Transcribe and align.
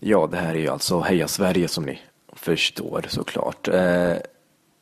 Ja, 0.00 0.26
det 0.26 0.36
här 0.36 0.54
är 0.54 0.58
ju 0.58 0.68
alltså 0.68 1.00
Heja 1.00 1.28
Sverige 1.28 1.68
som 1.68 1.84
ni 1.84 2.00
förstår 2.32 3.04
såklart. 3.08 3.68
Eh, 3.68 4.16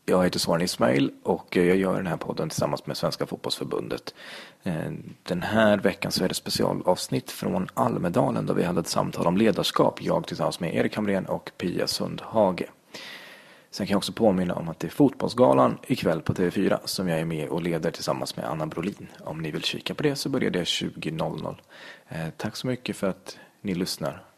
jag 0.06 0.25
heter 0.25 0.38
Soran 0.38 0.62
Ismail 0.62 1.10
och 1.22 1.56
jag 1.56 1.76
gör 1.76 1.96
den 1.96 2.06
här 2.06 2.17
podden 2.17 2.48
tillsammans 2.48 2.86
med 2.86 2.96
Svenska 2.96 3.26
Fotbollsförbundet. 3.26 4.14
Eh, 4.62 4.92
den 5.22 5.42
här 5.42 5.76
veckan 5.76 6.12
så 6.12 6.24
är 6.24 6.28
det 6.28 6.34
specialavsnitt 6.34 7.30
från 7.30 7.68
Almedalen 7.74 8.46
där 8.46 8.54
vi 8.54 8.62
hade 8.62 8.80
ett 8.80 8.88
samtal 8.88 9.27
om 9.27 9.36
ledarskap, 9.36 10.02
jag 10.02 10.27
tillsammans 10.27 10.61
med 10.61 10.74
Erik 10.74 10.96
Hamrén 10.96 11.26
och 11.26 11.50
Pia 11.58 11.86
Sundhage. 11.86 12.64
Sen 13.70 13.86
kan 13.86 13.92
jag 13.92 13.98
också 13.98 14.12
påminna 14.12 14.54
om 14.54 14.68
att 14.68 14.80
det 14.80 14.86
är 14.86 14.90
Fotbollsgalan 14.90 15.78
ikväll 15.86 16.22
på 16.22 16.34
TV4 16.34 16.78
som 16.84 17.08
jag 17.08 17.20
är 17.20 17.24
med 17.24 17.48
och 17.48 17.62
leder 17.62 17.90
tillsammans 17.90 18.36
med 18.36 18.46
Anna 18.46 18.66
Brolin. 18.66 19.08
Om 19.20 19.42
ni 19.42 19.50
vill 19.50 19.62
kika 19.62 19.94
på 19.94 20.02
det 20.02 20.16
så 20.16 20.28
börjar 20.28 20.50
det 20.50 20.64
20.00. 20.64 21.56
Eh, 22.08 22.28
tack 22.36 22.56
så 22.56 22.66
mycket 22.66 22.96
för 22.96 23.08
att 23.08 23.38
ni 23.60 23.74
lyssnar. 23.74 24.33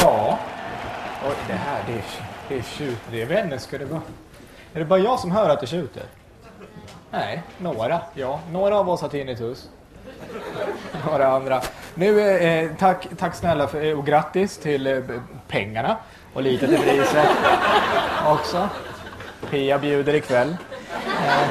Ja. 0.00 0.38
Oj, 1.28 1.34
det 1.46 1.52
här 1.52 1.84
det 1.86 1.92
är, 1.92 2.04
det 2.48 2.58
är 2.58 2.62
tjut. 2.62 2.98
Det 3.10 3.22
är 3.22 3.26
vänner 3.26 3.58
ska 3.58 3.78
det 3.78 3.84
vara. 3.84 4.02
Är 4.74 4.78
det 4.78 4.84
bara 4.84 4.98
jag 4.98 5.20
som 5.20 5.30
hör 5.30 5.48
att 5.48 5.60
det 5.60 5.66
tjuter? 5.66 6.02
Nej, 7.10 7.42
några. 7.58 8.00
Ja, 8.14 8.40
några 8.52 8.76
av 8.78 8.88
oss 8.90 9.00
har 9.00 9.08
tinnitus. 9.08 9.68
Några 11.06 11.26
andra. 11.26 11.62
Nu, 11.94 12.20
eh, 12.20 12.70
tack, 12.78 13.06
tack 13.18 13.34
snälla 13.34 13.68
för, 13.68 13.94
och 13.94 14.06
grattis 14.06 14.58
till 14.58 14.86
eh, 14.86 14.98
pengarna 15.48 15.96
och 16.32 16.42
lite 16.42 16.66
till 16.66 16.78
priset 16.78 17.28
också. 18.26 18.68
Pia 19.50 19.78
bjuder 19.78 20.14
ikväll. 20.14 20.56
Eh, 21.26 21.48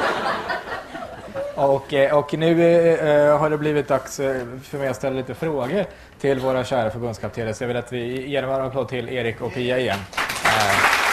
och, 1.55 1.94
eh, 1.94 2.17
och 2.17 2.33
nu 2.33 2.63
eh, 2.94 3.38
har 3.38 3.50
det 3.50 3.58
blivit 3.58 3.88
dags 3.88 4.19
eh, 4.19 4.41
för 4.63 4.77
mig 4.77 4.88
att 4.88 4.95
ställa 4.95 5.16
lite 5.16 5.33
frågor 5.33 5.85
till 6.19 6.39
våra 6.39 6.63
kära 6.63 6.91
förbundskaptener. 6.91 7.53
Så 7.53 7.63
jag 7.63 7.67
vill 7.67 7.78
att 7.78 7.94
vi 7.94 8.30
ger 8.30 8.44
en 8.44 8.50
varm 8.50 8.66
applåd 8.67 8.88
till 8.88 9.09
Erik 9.09 9.41
och 9.41 9.53
Pia 9.53 9.80
igen. 9.80 10.00
Eh, 10.45 11.03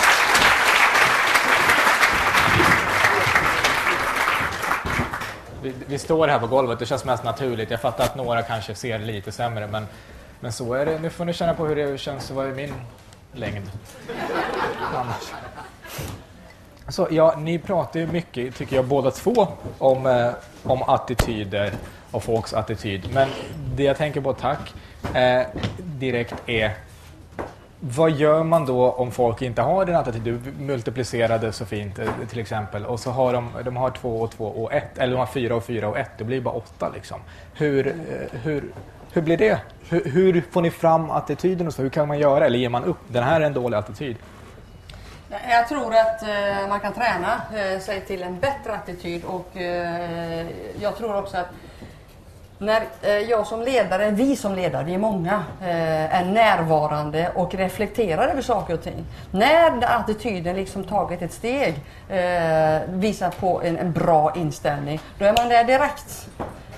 vi, 5.63 5.73
vi 5.87 5.99
står 5.99 6.29
här 6.29 6.39
på 6.39 6.47
golvet, 6.47 6.79
det 6.79 6.87
känns 6.87 7.05
mest 7.05 7.25
naturligt. 7.25 7.71
Jag 7.71 7.81
fattar 7.81 8.05
att 8.05 8.17
några 8.17 8.43
kanske 8.43 8.75
ser 8.75 8.99
lite 8.99 9.33
sämre, 9.33 9.67
men, 9.67 9.87
men 10.41 10.53
så 10.53 10.75
är 10.75 10.87
det. 10.87 10.99
Nu 10.99 11.11
får 11.11 11.25
ni 11.25 11.33
känna 11.33 11.55
på 11.55 11.67
hur 11.67 11.77
det 11.77 11.99
känns 11.99 12.31
att 12.31 12.37
vara 12.37 12.49
i 12.49 12.55
min 12.55 12.75
längd. 13.33 13.71
Annars. 14.95 15.33
Så, 16.89 17.09
ja, 17.11 17.35
ni 17.39 17.59
pratar 17.59 18.01
ju 18.01 18.07
mycket, 18.07 18.57
tycker 18.57 18.77
jag, 18.77 18.85
båda 18.85 19.11
två 19.11 19.49
om, 19.79 20.07
eh, 20.07 20.31
om 20.63 20.83
attityder 20.83 21.73
och 22.11 22.23
folks 22.23 22.55
attityd. 22.55 23.11
Men 23.13 23.29
det 23.75 23.83
jag 23.83 23.97
tänker 23.97 24.21
på, 24.21 24.33
tack, 24.33 24.75
eh, 25.15 25.43
direkt 25.79 26.35
är 26.47 26.75
vad 27.81 28.11
gör 28.11 28.45
man 28.45 28.67
då 28.67 28.91
om 28.91 29.11
folk 29.11 29.43
inte 29.43 29.63
har 29.63 29.85
den 29.85 29.97
attityd? 29.97 30.23
Du 30.23 30.65
multiplicerade 30.65 31.53
så 31.53 31.67
fint 31.67 31.99
eh, 31.99 32.09
till 32.29 32.39
exempel 32.39 32.87
och 32.87 33.01
så 33.01 33.11
har 33.11 33.33
de, 33.33 33.49
de 33.65 33.77
har 33.77 33.91
två 33.91 34.21
och 34.21 34.31
två 34.31 34.45
och 34.45 34.73
ett, 34.73 34.99
eller 34.99 35.13
de 35.13 35.19
har 35.19 35.27
fyra 35.27 35.55
och 35.55 35.65
fyra 35.65 35.89
och 35.89 35.99
ett, 35.99 36.11
det 36.19 36.25
blir 36.25 36.41
bara 36.41 36.55
åtta 36.55 36.91
liksom. 36.95 37.21
Hur, 37.55 37.87
eh, 37.87 38.41
hur, 38.43 38.65
hur 39.13 39.23
blir 39.23 39.37
det? 39.37 39.61
Hur, 39.89 40.05
hur 40.05 40.45
får 40.51 40.63
ni 40.63 40.71
fram 40.71 41.11
attityden 41.11 41.67
och 41.67 41.75
så? 41.75 41.83
Hur 41.83 41.91
kan 41.91 42.09
man 42.09 42.19
göra? 42.19 42.47
Eller 42.47 42.59
ger 42.59 42.69
man 42.69 42.85
upp? 42.85 43.01
Den 43.09 43.25
här 43.25 43.41
är 43.41 43.45
en 43.45 43.55
dålig 43.55 43.77
attityd. 43.77 44.17
Jag 45.51 45.69
tror 45.69 45.95
att 45.95 46.23
eh, 46.23 46.69
man 46.69 46.81
kan 46.81 46.93
träna 46.93 47.41
sig 47.81 48.01
till 48.01 48.23
en 48.23 48.41
bättre 48.41 48.73
attityd 48.73 49.25
och 49.25 49.51
jag 50.81 50.97
tror 50.97 51.17
också 51.17 51.37
att 51.37 51.49
när 52.61 52.83
eh, 53.03 53.19
jag 53.19 53.47
som 53.47 53.63
ledare, 53.63 54.11
vi 54.11 54.37
som 54.37 54.55
ledare, 54.55 54.85
vi 54.85 54.95
är 54.95 54.99
många, 54.99 55.45
eh, 55.61 56.21
är 56.21 56.25
närvarande 56.25 57.31
och 57.35 57.55
reflekterar 57.55 58.29
över 58.29 58.43
saker 58.43 58.75
och 58.75 58.83
ting. 58.83 59.05
När 59.31 59.99
attityden 60.01 60.57
liksom 60.57 60.85
tagit 60.85 61.23
ett 61.23 61.33
steg, 61.33 61.75
eh, 62.09 62.81
visar 62.89 63.31
på 63.31 63.63
en, 63.63 63.93
bra 63.93 64.33
inställning, 64.37 65.01
då 65.19 65.25
är 65.25 65.33
man 65.33 65.49
där 65.49 65.65
direkt. 65.65 66.29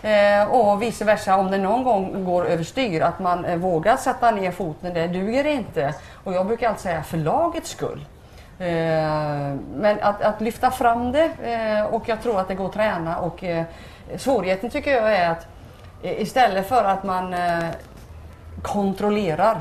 Eh, 0.03 0.51
och 0.51 0.83
vice 0.83 1.05
versa 1.05 1.37
om 1.37 1.51
det 1.51 1.59
någon 1.59 1.85
gång 1.85 2.25
går 2.25 2.47
överstyr, 2.47 3.01
att 3.01 3.19
man 3.19 3.45
eh, 3.45 3.57
vågar 3.57 3.97
sätta 3.97 4.31
ner 4.31 4.51
foten, 4.51 4.95
det 4.95 5.07
duger 5.07 5.47
inte. 5.47 5.95
Och 6.25 6.33
jag 6.33 6.47
brukar 6.47 6.69
alltid 6.69 6.83
säga 6.83 7.03
för 7.03 7.19
lagets 7.19 7.71
skull. 7.71 8.05
Eh, 8.59 8.67
men 9.75 9.99
att, 10.03 10.23
att 10.23 10.41
lyfta 10.41 10.71
fram 10.71 11.13
det 11.13 11.31
och 11.91 12.09
jag 12.09 12.23
tror 12.23 12.41
att 12.41 12.49
det 12.49 12.55
går 12.55 12.67
att 12.67 12.73
träna 12.73 13.19
och 13.19 13.45
svårigheten 14.17 14.71
tycker 14.71 14.91
jag 14.91 15.17
är 15.17 15.31
att 15.31 15.47
istället 16.03 16.69
för 16.69 16.85
att 16.85 17.05
man 17.05 17.35
eh, 17.35 17.65
kontrollerar 18.63 19.61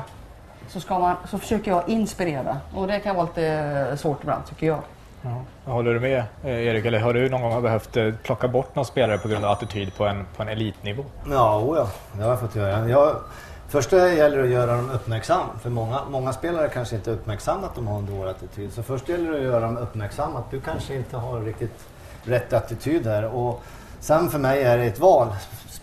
så, 0.68 0.80
ska 0.80 0.98
man, 0.98 1.16
så 1.30 1.38
försöker 1.38 1.70
jag 1.70 1.88
inspirera 1.88 2.56
och 2.74 2.86
det 2.86 3.00
kan 3.00 3.16
vara 3.16 3.26
lite 3.26 3.96
svårt 3.96 4.22
ibland 4.22 4.46
tycker 4.46 4.66
jag. 4.66 4.78
Ja. 5.22 5.72
Håller 5.72 5.94
du 5.94 6.00
med 6.00 6.24
eh, 6.44 6.66
Erik? 6.66 6.84
Eller 6.84 6.98
har 6.98 7.14
du 7.14 7.28
någon 7.28 7.42
gång 7.42 7.62
behövt 7.62 7.96
eh, 7.96 8.14
plocka 8.22 8.48
bort 8.48 8.74
någon 8.74 8.84
spelare 8.84 9.18
på 9.18 9.28
grund 9.28 9.44
av 9.44 9.50
attityd 9.50 9.94
på 9.96 10.04
en, 10.04 10.26
på 10.36 10.42
en 10.42 10.48
elitnivå? 10.48 11.04
Ja, 11.30 11.58
o 11.58 11.76
ja, 11.76 11.88
det 12.12 12.22
har 12.22 12.30
jag 12.30 12.40
fått 12.40 12.56
göra. 12.56 12.88
Jag, 12.88 13.16
först 13.68 13.90
det 13.90 14.14
gäller 14.14 14.36
det 14.36 14.44
att 14.44 14.50
göra 14.50 14.76
dem 14.76 14.90
uppmärksam. 14.90 15.46
För 15.62 15.70
många, 15.70 16.00
många 16.10 16.32
spelare 16.32 16.68
kanske 16.68 16.96
inte 16.96 17.10
är 17.10 17.14
uppmärksamma 17.14 17.66
att 17.66 17.74
de 17.74 17.86
har 17.86 17.98
en 17.98 18.06
dålig 18.06 18.30
attityd. 18.30 18.72
Så 18.72 18.82
först 18.82 19.08
gäller 19.08 19.30
det 19.30 19.36
att 19.36 19.44
göra 19.44 19.60
dem 19.60 19.76
uppmärksamma 19.78 20.38
att 20.38 20.50
du 20.50 20.60
kanske 20.60 20.94
inte 20.94 21.16
har 21.16 21.40
riktigt 21.40 21.84
rätt 22.24 22.52
attityd 22.52 23.06
här. 23.06 23.24
Och 23.24 23.62
sen 24.00 24.30
för 24.30 24.38
mig 24.38 24.62
är 24.62 24.78
det 24.78 24.84
ett 24.84 24.98
val. 24.98 25.28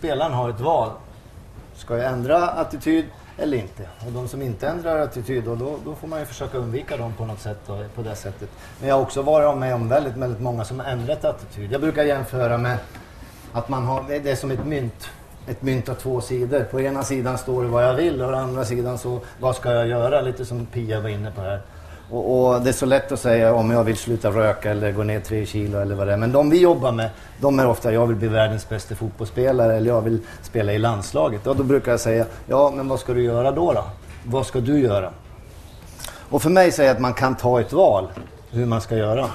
Spelaren 0.00 0.32
har 0.32 0.50
ett 0.50 0.60
val. 0.60 0.90
Ska 1.74 1.96
jag 1.96 2.12
ändra 2.12 2.48
attityd 2.48 3.04
eller 3.38 3.58
inte? 3.58 3.82
Och 4.06 4.12
de 4.12 4.28
som 4.28 4.42
inte 4.42 4.68
ändrar 4.68 4.98
attityd, 4.98 5.44
då, 5.44 5.78
då, 5.84 5.94
får 5.94 6.08
man 6.08 6.18
ju 6.18 6.24
försöka 6.24 6.58
undvika 6.58 6.96
dem 6.96 7.12
på 7.12 7.24
något 7.24 7.40
sätt. 7.40 7.58
Då, 7.66 7.84
på 7.94 8.02
det 8.02 8.16
sättet. 8.16 8.48
Men 8.80 8.88
jag 8.88 8.96
har 8.96 9.02
också 9.02 9.22
varit 9.22 9.58
med 9.58 9.74
om 9.74 9.88
väldigt, 9.88 10.16
väldigt 10.16 10.40
många 10.40 10.64
som 10.64 10.80
har 10.80 10.86
ändrat 10.86 11.24
attityd. 11.24 11.72
Jag 11.72 11.80
brukar 11.80 12.04
jämföra 12.04 12.58
med 12.58 12.78
att 13.52 13.68
man 13.68 13.84
har, 13.84 14.04
det 14.08 14.30
är 14.30 14.36
som 14.36 14.50
ett 14.50 14.66
mynt. 14.66 15.10
Ett 15.48 15.62
mynt 15.62 15.88
har 15.88 15.94
två 15.94 16.20
sidor. 16.20 16.64
På 16.64 16.80
ena 16.80 17.02
sidan 17.02 17.38
står 17.38 17.62
det 17.62 17.68
vad 17.68 17.84
jag 17.84 17.94
vill 17.94 18.22
och 18.22 18.30
på 18.30 18.36
andra 18.36 18.64
sidan 18.64 18.98
så 18.98 19.20
vad 19.40 19.56
ska 19.56 19.72
jag 19.72 19.88
göra? 19.88 20.20
Lite 20.20 20.44
som 20.44 20.66
Pia 20.66 21.00
var 21.00 21.08
inne 21.08 21.30
på 21.30 21.40
här. 21.40 21.62
Och, 22.10 22.52
och 22.54 22.60
det 22.62 22.68
är 22.68 22.72
så 22.72 22.86
lätt 22.86 23.12
att 23.12 23.20
säga 23.20 23.54
om 23.54 23.70
jag 23.70 23.84
vill 23.84 23.96
sluta 23.96 24.30
röka 24.30 24.70
eller 24.70 24.92
gå 24.92 25.02
ner 25.02 25.20
tre 25.20 25.46
kilo 25.46 25.78
eller 25.78 25.94
vad 25.94 26.06
det 26.06 26.12
är. 26.12 26.16
Men 26.16 26.32
de 26.32 26.50
vi 26.50 26.60
jobbar 26.60 26.92
med, 26.92 27.10
de 27.40 27.58
är 27.58 27.66
ofta 27.66 27.92
jag 27.92 28.06
vill 28.06 28.16
bli 28.16 28.28
världens 28.28 28.68
bästa 28.68 28.94
fotbollsspelare 28.94 29.76
eller 29.76 29.88
jag 29.90 30.00
vill 30.00 30.18
spela 30.42 30.72
i 30.72 30.78
landslaget. 30.78 31.46
Och 31.46 31.56
då 31.56 31.62
brukar 31.62 31.90
jag 31.90 32.00
säga, 32.00 32.26
ja 32.46 32.72
men 32.76 32.88
vad 32.88 33.00
ska 33.00 33.12
du 33.12 33.22
göra 33.22 33.52
då? 33.52 33.72
då? 33.72 33.84
Vad 34.24 34.46
ska 34.46 34.60
du 34.60 34.80
göra? 34.80 35.10
Och 36.30 36.42
för 36.42 36.50
mig 36.50 36.72
säger 36.72 36.88
jag 36.88 36.94
att 36.94 37.02
man 37.02 37.14
kan 37.14 37.34
ta 37.36 37.60
ett 37.60 37.72
val 37.72 38.08
hur 38.50 38.66
man 38.66 38.80
ska 38.80 38.96
göra. 38.96 39.26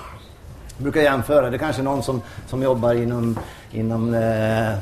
Jag 0.77 0.83
brukar 0.83 1.01
jämföra, 1.01 1.49
det 1.49 1.55
är 1.55 1.59
kanske 1.59 1.81
någon 1.81 2.03
som, 2.03 2.21
som 2.47 2.63
jobbar 2.63 2.93
inom, 2.93 3.39
inom 3.71 4.13
eh, 4.13 4.77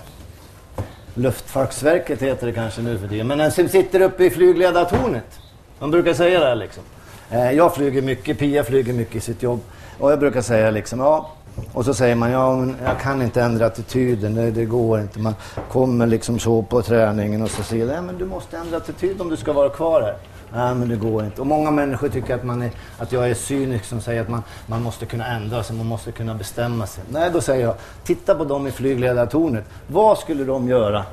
Luftfartsverket 1.14 2.22
heter 2.22 2.48
det 2.48 2.54
kanske 2.54 2.82
nu 2.82 2.98
för 2.98 3.08
tiden. 3.08 3.28
Men 3.28 3.38
den 3.38 3.52
som 3.52 3.70
sitter 3.70 4.02
uppe 4.02 4.26
i 4.26 4.30
flygledartornet. 4.30 5.40
Man 5.80 5.92
brukar 5.92 6.14
säga 6.14 6.40
det 6.40 6.46
här 6.46 6.56
liksom. 6.56 6.84
Eh, 7.34 7.52
jag 7.52 7.76
flyger 7.76 8.02
mycket, 8.02 8.40
Pia 8.40 8.64
flyger 8.64 8.94
mycket 8.94 9.16
i 9.16 9.20
sitt 9.20 9.44
jobb. 9.44 9.60
Och 10.00 10.12
jag 10.12 10.20
brukar 10.20 10.42
säga 10.42 10.72
liksom, 10.72 11.00
ja. 11.00 11.30
Och 11.74 11.86
så 11.86 11.94
säger 11.94 12.16
man, 12.16 12.32
ja 12.32 12.56
men 12.56 12.76
jag 12.86 13.00
kan 13.00 13.22
inte 13.22 13.42
ändra 13.42 13.66
attityden, 13.66 14.36
det, 14.36 14.52
det 14.52 14.66
går 14.66 15.00
inte. 15.02 15.20
Man 15.20 15.36
kommer 15.72 16.08
liksom 16.08 16.40
så 16.40 16.62
på 16.62 16.82
träningen 16.82 17.42
och 17.42 17.50
så 17.50 17.64
säger 17.64 17.94
ja 17.94 18.02
men 18.02 18.18
du 18.18 18.26
måste 18.26 18.58
ändra 18.58 18.78
attityd 18.78 19.22
om 19.22 19.30
du 19.30 19.38
ska 19.38 19.54
vara 19.54 19.70
kvar 19.70 20.02
här. 20.02 20.16
Nej 20.54 20.76
men 20.76 20.90
det 20.90 20.96
går 20.96 21.26
inte. 21.26 21.42
Och 21.42 21.48
många 21.48 21.72
människor 21.72 22.10
tycker 22.10 22.36
att, 22.36 22.44
man 22.44 22.62
är, 22.62 22.72
att 22.98 23.12
jag 23.12 23.30
är 23.30 23.34
cynisk 23.34 23.86
som 23.86 24.02
säger 24.02 24.22
att 24.22 24.30
man, 24.30 24.44
man 24.68 24.82
måste 24.82 25.06
kunna 25.06 25.28
ändra 25.28 25.64
sig, 25.64 25.76
man 25.76 25.86
måste 25.86 26.12
kunna 26.12 26.34
bestämma 26.34 26.88
sig. 26.88 27.04
Nej 27.10 27.30
då 27.34 27.42
säger 27.42 27.66
jag, 27.66 27.76
titta 28.04 28.36
på 28.36 28.44
dem 28.44 28.68
i 28.68 28.72
flygledartornet. 28.72 29.66
Vad 29.88 30.18
skulle 30.18 30.44
de 30.44 30.68
göra 30.68 31.06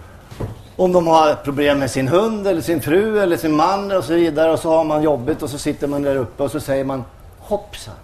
om 0.80 0.92
de 0.92 1.06
har 1.06 1.34
problem 1.34 1.78
med 1.78 1.90
sin 1.90 2.08
hund 2.08 2.46
eller 2.46 2.60
sin 2.60 2.82
fru 2.82 3.20
eller 3.20 3.36
sin 3.36 3.56
man 3.56 3.92
och 3.92 4.04
så 4.04 4.14
vidare 4.14 4.52
och 4.52 4.58
så 4.58 4.70
har 4.70 4.84
man 4.84 5.02
jobbigt 5.02 5.42
och 5.42 5.50
så 5.50 5.58
sitter 5.58 5.86
man 5.86 6.02
där 6.02 6.16
uppe 6.16 6.42
och 6.42 6.50
så 6.50 6.60
säger 6.60 6.84
man 6.84 7.04
hoppsan. 7.38 7.94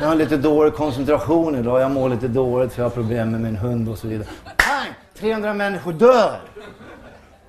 Jag 0.00 0.06
har 0.06 0.14
lite 0.14 0.36
dålig 0.36 0.74
koncentration 0.74 1.56
idag, 1.56 1.80
jag 1.80 1.90
mår 1.90 2.08
lite 2.08 2.28
dåligt 2.28 2.72
för 2.72 2.82
jag 2.82 2.88
har 2.88 2.94
problem 2.94 3.30
med 3.30 3.40
min 3.40 3.56
hund 3.56 3.88
och 3.88 3.98
så 3.98 4.08
vidare. 4.08 4.28
Pang! 4.44 4.94
300 5.18 5.54
människor 5.54 5.92
dör! 5.92 6.40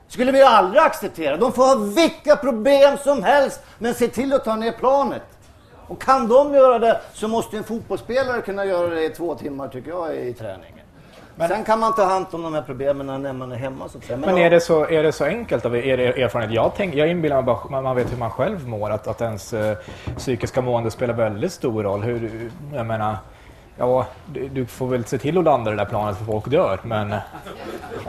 skulle 0.07 0.31
vi 0.31 0.41
aldrig 0.41 0.83
acceptera. 0.83 1.37
De 1.37 1.51
får 1.51 1.63
ha 1.63 1.75
vilka 1.75 2.35
problem 2.35 2.97
som 3.03 3.23
helst, 3.23 3.61
men 3.77 3.93
se 3.93 4.07
till 4.07 4.33
att 4.33 4.45
ta 4.45 4.55
ner 4.55 4.71
planet. 4.71 5.21
Och 5.87 6.01
kan 6.01 6.27
de 6.27 6.53
göra 6.53 6.79
det 6.79 7.01
så 7.13 7.27
måste 7.27 7.57
en 7.57 7.63
fotbollsspelare 7.63 8.41
kunna 8.41 8.65
göra 8.65 8.89
det 8.89 9.05
i 9.05 9.09
två 9.09 9.35
timmar 9.35 9.67
tycker 9.67 9.89
jag 9.89 10.15
i 10.15 10.33
träning 10.33 10.78
träningen. 11.47 11.65
Sen 11.65 11.65
kan 11.65 11.79
man 11.79 11.95
ta 11.95 12.03
hand 12.03 12.25
om 12.31 12.43
de 12.43 12.53
här 12.53 12.61
problemen 12.61 13.21
när 13.21 13.33
man 13.33 13.51
är 13.51 13.55
hemma. 13.55 13.89
Så 13.89 13.97
att 13.97 14.03
säga. 14.03 14.17
Men 14.17 14.37
är 14.37 14.49
det 14.49 14.61
så, 14.61 14.85
är 14.85 15.03
det 15.03 15.11
så 15.11 15.25
enkelt 15.25 15.65
av 15.65 15.75
er 15.75 15.99
erfarenhet? 15.99 16.53
Jag, 16.55 16.71
tänk, 16.75 16.95
jag 16.95 17.09
inbillar 17.09 17.35
mig 17.35 17.45
bara 17.45 17.69
man, 17.69 17.83
man 17.83 17.95
vet 17.95 18.11
hur 18.11 18.17
man 18.17 18.31
själv 18.31 18.67
mår, 18.67 18.89
att, 18.89 19.07
att 19.07 19.21
ens 19.21 19.53
eh, 19.53 19.77
psykiska 20.17 20.61
mående 20.61 20.91
spelar 20.91 21.13
väldigt 21.13 21.51
stor 21.51 21.83
roll. 21.83 22.01
Hur, 22.01 22.51
jag 22.73 22.85
menar, 22.85 23.17
ja, 23.77 24.05
du, 24.25 24.47
du, 24.47 24.65
får 24.65 24.87
väl 24.87 25.05
se 25.05 25.17
till 25.17 25.37
att 25.37 25.43
landa 25.43 25.71
det 25.71 25.77
där 25.77 25.85
planet 25.85 26.17
för 26.17 26.25
folk 26.25 26.47
dör. 26.47 26.79
Men, 26.83 27.15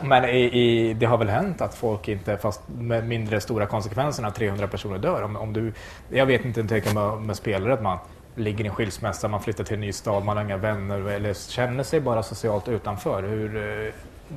men 0.02 0.24
i, 0.24 0.38
i, 0.38 0.94
det 0.94 1.06
har 1.06 1.18
väl 1.18 1.28
hänt 1.28 1.60
att 1.60 1.74
folk 1.74 2.08
inte, 2.08 2.36
fast 2.36 2.62
med 2.78 3.08
mindre 3.08 3.40
stora 3.40 3.66
konsekvenser, 3.66 4.22
när 4.22 4.30
300 4.30 4.66
personer 4.66 4.98
dör. 4.98 5.22
Om, 5.22 5.36
om 5.36 5.52
du, 5.52 5.72
jag 6.08 6.26
vet 6.26 6.44
inte, 6.44 6.64
tänker 6.64 6.94
med, 6.94 7.20
med 7.20 7.36
spelare, 7.36 7.72
att 7.72 7.82
man 7.82 7.98
ligger 8.40 8.64
i 8.64 8.68
en 8.68 8.74
skilsmässa, 8.74 9.28
man 9.28 9.42
flyttar 9.42 9.64
till 9.64 9.74
en 9.74 9.80
ny 9.80 9.92
stad, 9.92 10.24
man 10.24 10.36
har 10.36 10.44
inga 10.44 10.56
vänner 10.56 11.08
eller 11.08 11.34
känner 11.34 11.84
sig 11.84 12.00
bara 12.00 12.22
socialt 12.22 12.68
utanför. 12.68 13.22
Hur, 13.22 13.56
eh, 13.56 13.92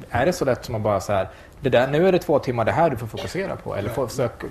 är 0.10 0.26
det 0.26 0.34
så 0.34 0.46
lätt 0.46 0.66
som 0.66 0.76
att 0.76 0.82
bara 0.82 1.00
så 1.00 1.14
här, 1.14 1.28
det 1.62 1.70
där, 1.70 1.88
nu 1.88 2.08
är 2.08 2.12
det 2.12 2.20
två 2.20 2.40
timmar 2.40 2.66
det 2.66 2.72
här 2.72 2.90
du 2.90 2.98
får 2.98 3.08
fokusera 3.08 3.56
på? 3.56 3.76
Eller 3.76 3.90
får 3.90 4.08
försöka... 4.08 4.48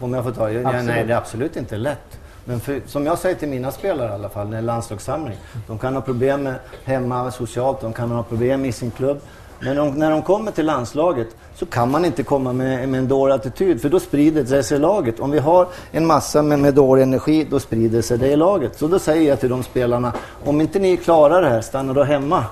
Om 0.00 0.14
jag 0.14 0.24
får 0.24 0.32
ta, 0.32 0.50
ja, 0.50 0.82
nej 0.82 1.04
det 1.04 1.12
är 1.12 1.16
absolut 1.16 1.56
inte 1.56 1.76
lätt. 1.76 2.18
Men 2.44 2.60
för, 2.60 2.80
som 2.86 3.06
jag 3.06 3.18
säger 3.18 3.36
till 3.36 3.48
mina 3.48 3.70
spelare 3.70 4.10
i 4.10 4.12
alla 4.12 4.28
fall, 4.28 4.46
när 4.46 4.52
det 4.52 4.58
är 4.58 4.62
landslagssamling. 4.62 5.36
De 5.66 5.78
kan 5.78 5.94
ha 5.94 6.02
problem 6.02 6.42
med 6.42 6.54
hemma, 6.84 7.30
socialt, 7.30 7.80
de 7.80 7.92
kan 7.92 8.10
ha 8.10 8.22
problem 8.22 8.64
i 8.64 8.72
sin 8.72 8.90
klubb. 8.90 9.20
Men 9.60 9.76
de, 9.76 9.90
när 9.90 10.10
de 10.10 10.22
kommer 10.22 10.50
till 10.50 10.66
landslaget 10.66 11.28
så 11.54 11.66
kan 11.66 11.90
man 11.90 12.04
inte 12.04 12.22
komma 12.22 12.52
med, 12.52 12.88
med 12.88 12.98
en 12.98 13.08
dålig 13.08 13.34
attityd 13.34 13.82
för 13.82 13.88
då 13.88 14.00
sprider 14.00 14.44
det 14.44 14.62
sig 14.62 14.76
i 14.76 14.80
laget. 14.80 15.20
Om 15.20 15.30
vi 15.30 15.38
har 15.38 15.66
en 15.90 16.06
massa 16.06 16.42
med, 16.42 16.58
med 16.58 16.74
dålig 16.74 17.02
energi 17.02 17.46
då 17.50 17.60
sprider 17.60 18.02
sig 18.02 18.18
det 18.18 18.28
i 18.28 18.36
laget. 18.36 18.78
Så 18.78 18.88
då 18.88 18.98
säger 18.98 19.28
jag 19.28 19.40
till 19.40 19.48
de 19.48 19.62
spelarna, 19.62 20.12
om 20.44 20.60
inte 20.60 20.78
ni 20.78 20.96
klarar 20.96 21.42
det 21.42 21.48
här, 21.48 21.60
stanna 21.60 21.92
då 21.92 22.02
hemma 22.02 22.44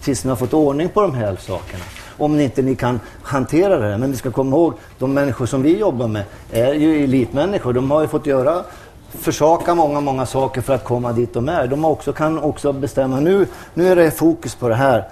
tills 0.00 0.24
ni 0.24 0.30
har 0.30 0.36
fått 0.36 0.54
ordning 0.54 0.88
på 0.88 1.00
de 1.00 1.14
här 1.14 1.36
sakerna. 1.36 1.84
Om 2.18 2.36
ni 2.36 2.44
inte 2.44 2.62
ni 2.62 2.76
kan 2.76 3.00
hantera 3.22 3.78
det 3.78 3.90
här. 3.90 3.98
Men 3.98 4.10
vi 4.10 4.16
ska 4.16 4.30
komma 4.30 4.56
ihåg, 4.56 4.74
de 4.98 5.14
människor 5.14 5.46
som 5.46 5.62
vi 5.62 5.78
jobbar 5.78 6.08
med 6.08 6.24
är 6.52 6.74
ju 6.74 7.04
elitmänniskor. 7.04 7.72
De 7.72 7.90
har 7.90 8.02
ju 8.02 8.08
fått 8.08 8.26
göra 8.26 8.64
försaka 9.18 9.74
många, 9.74 10.00
många 10.00 10.26
saker 10.26 10.60
för 10.60 10.74
att 10.74 10.84
komma 10.84 11.12
dit 11.12 11.34
de 11.34 11.48
är. 11.48 11.66
De 11.66 11.84
också, 11.84 12.12
kan 12.12 12.38
också 12.38 12.72
bestämma 12.72 13.20
nu, 13.20 13.46
nu 13.74 13.88
är 13.88 13.96
det 13.96 14.10
fokus 14.10 14.54
på 14.54 14.68
det 14.68 14.74
här. 14.74 15.08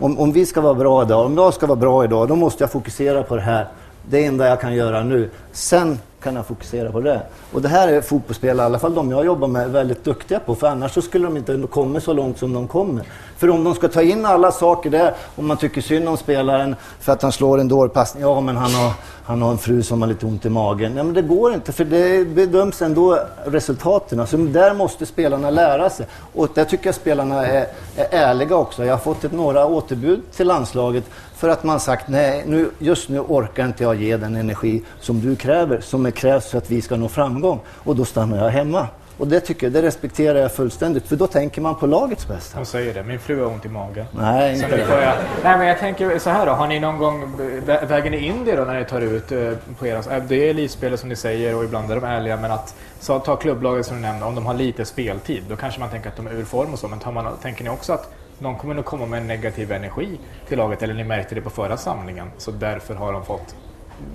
Om, 0.00 0.18
om 0.18 0.32
vi 0.32 0.46
ska 0.46 0.60
vara 0.60 0.74
bra 0.74 1.02
idag, 1.02 1.26
om 1.26 1.36
jag 1.36 1.54
ska 1.54 1.66
vara 1.66 1.76
bra 1.76 2.04
idag, 2.04 2.28
då 2.28 2.36
måste 2.36 2.62
jag 2.62 2.72
fokusera 2.72 3.22
på 3.22 3.36
det 3.36 3.42
här. 3.42 3.66
Det 4.10 4.24
enda 4.24 4.48
jag 4.48 4.60
kan 4.60 4.74
göra 4.74 5.02
nu. 5.02 5.30
Sen 5.52 5.98
kan 6.22 6.36
jag 6.36 6.46
fokusera 6.46 6.92
på 6.92 7.00
det. 7.00 7.22
Och 7.52 7.62
det 7.62 7.68
här 7.68 7.88
är 7.88 8.00
fotbollsspelare, 8.00 8.64
i 8.64 8.66
alla 8.66 8.78
fall 8.78 8.94
de 8.94 9.10
jag 9.10 9.24
jobbar 9.24 9.48
med, 9.48 9.70
väldigt 9.70 10.04
duktiga 10.04 10.40
på. 10.40 10.54
För 10.54 10.66
annars 10.66 10.92
så 10.92 11.02
skulle 11.02 11.24
de 11.24 11.36
inte 11.36 11.62
komma 11.70 12.00
så 12.00 12.12
långt 12.12 12.38
som 12.38 12.52
de 12.52 12.68
kommer. 12.68 13.04
För 13.36 13.50
om 13.50 13.64
de 13.64 13.74
ska 13.74 13.88
ta 13.88 14.02
in 14.02 14.26
alla 14.26 14.52
saker 14.52 14.90
där, 14.90 15.14
om 15.36 15.46
man 15.46 15.56
tycker 15.56 15.80
synd 15.80 16.08
om 16.08 16.16
spelaren 16.16 16.76
för 17.00 17.12
att 17.12 17.22
han 17.22 17.32
slår 17.32 17.60
en 17.60 17.68
dårpassning. 17.68 18.22
Ja, 18.22 18.40
men 18.40 18.56
han 18.56 18.70
har, 18.74 18.92
han 19.28 19.42
har 19.42 19.50
en 19.50 19.58
fru 19.58 19.82
som 19.82 20.02
har 20.02 20.08
lite 20.08 20.26
ont 20.26 20.46
i 20.46 20.48
magen. 20.48 20.94
Nej, 20.94 21.04
men 21.04 21.14
det 21.14 21.22
går 21.22 21.54
inte, 21.54 21.72
för 21.72 21.84
det 21.84 22.28
bedöms 22.28 22.82
ändå 22.82 23.18
resultaten. 23.46 24.26
Så 24.26 24.36
där 24.36 24.74
måste 24.74 25.06
spelarna 25.06 25.50
lära 25.50 25.90
sig. 25.90 26.06
Och 26.34 26.48
där 26.54 26.64
tycker 26.64 26.86
jag 26.86 26.94
spelarna 26.94 27.46
är, 27.46 27.66
är 27.96 28.06
ärliga 28.10 28.56
också. 28.56 28.84
Jag 28.84 28.92
har 28.92 28.98
fått 28.98 29.24
ett, 29.24 29.32
några 29.32 29.66
återbud 29.66 30.22
till 30.36 30.46
landslaget 30.46 31.04
för 31.34 31.48
att 31.48 31.64
man 31.64 31.80
sagt 31.80 32.08
nej, 32.08 32.44
nu, 32.46 32.70
just 32.78 33.08
nu 33.08 33.20
orkar 33.20 33.64
inte 33.66 33.84
jag 33.84 33.94
ge 33.94 34.16
den 34.16 34.36
energi 34.36 34.82
som 35.00 35.20
du 35.20 35.36
kräver, 35.36 35.80
som 35.80 36.12
krävs 36.12 36.46
för 36.46 36.58
att 36.58 36.70
vi 36.70 36.82
ska 36.82 36.96
nå 36.96 37.08
framgång. 37.08 37.60
Och 37.68 37.96
då 37.96 38.04
stannar 38.04 38.44
jag 38.44 38.50
hemma. 38.50 38.86
Och 39.18 39.28
det 39.28 39.40
tycker 39.40 39.66
jag, 39.66 39.72
det 39.72 39.82
respekterar 39.82 40.38
jag 40.38 40.52
fullständigt. 40.52 41.06
För 41.06 41.16
då 41.16 41.26
tänker 41.26 41.60
man 41.60 41.74
på 41.74 41.86
lagets 41.86 42.28
bästa. 42.28 42.58
Hon 42.58 42.66
säger 42.66 42.94
det. 42.94 43.02
Min 43.02 43.18
fru 43.18 43.40
har 43.40 43.46
ont 43.46 43.64
i 43.64 43.68
magen. 43.68 44.06
Nej, 44.12 44.54
inte 44.54 44.76
det. 44.76 44.78
Jag, 44.80 45.16
nej, 45.44 45.58
men 45.58 45.66
jag 45.66 45.78
tänker 45.78 46.18
så 46.18 46.30
här 46.30 46.46
då. 46.46 46.52
Har 46.52 46.66
ni 46.66 46.80
någon 46.80 46.98
gång, 46.98 47.36
väger 47.66 48.10
ni 48.10 48.18
in 48.18 48.44
det 48.44 48.56
då 48.56 48.64
när 48.64 48.78
ni 48.78 48.84
tar 48.84 49.00
ut 49.00 49.32
eh, 49.32 49.52
på 49.78 49.86
era... 49.86 50.20
Det 50.20 50.34
är 50.34 50.50
elitspelare 50.50 50.96
som 50.98 51.08
ni 51.08 51.16
säger 51.16 51.56
och 51.56 51.64
ibland 51.64 51.90
är 51.90 51.94
de 51.94 52.04
ärliga. 52.04 52.36
Men 52.36 52.50
att 52.50 52.74
så, 53.00 53.18
ta 53.18 53.36
klubblaget 53.36 53.86
som 53.86 53.96
du 53.96 54.02
nämnde, 54.02 54.26
om 54.26 54.34
de 54.34 54.46
har 54.46 54.54
lite 54.54 54.84
speltid. 54.84 55.42
Då 55.48 55.56
kanske 55.56 55.80
man 55.80 55.90
tänker 55.90 56.08
att 56.08 56.16
de 56.16 56.26
är 56.26 56.32
ur 56.32 56.44
form 56.44 56.72
och 56.72 56.78
så. 56.78 56.88
Men 56.88 57.14
man, 57.14 57.26
tänker 57.42 57.64
ni 57.64 57.70
också 57.70 57.92
att 57.92 58.10
någon 58.38 58.56
kommer 58.56 58.74
nog 58.74 58.84
komma 58.84 59.06
med 59.06 59.20
en 59.20 59.26
negativ 59.26 59.72
energi 59.72 60.18
till 60.48 60.58
laget? 60.58 60.82
Eller 60.82 60.94
ni 60.94 61.04
märkte 61.04 61.34
det 61.34 61.40
på 61.40 61.50
förra 61.50 61.76
samlingen. 61.76 62.30
Så 62.38 62.50
därför 62.50 62.94
har 62.94 63.12
de 63.12 63.24
fått 63.24 63.54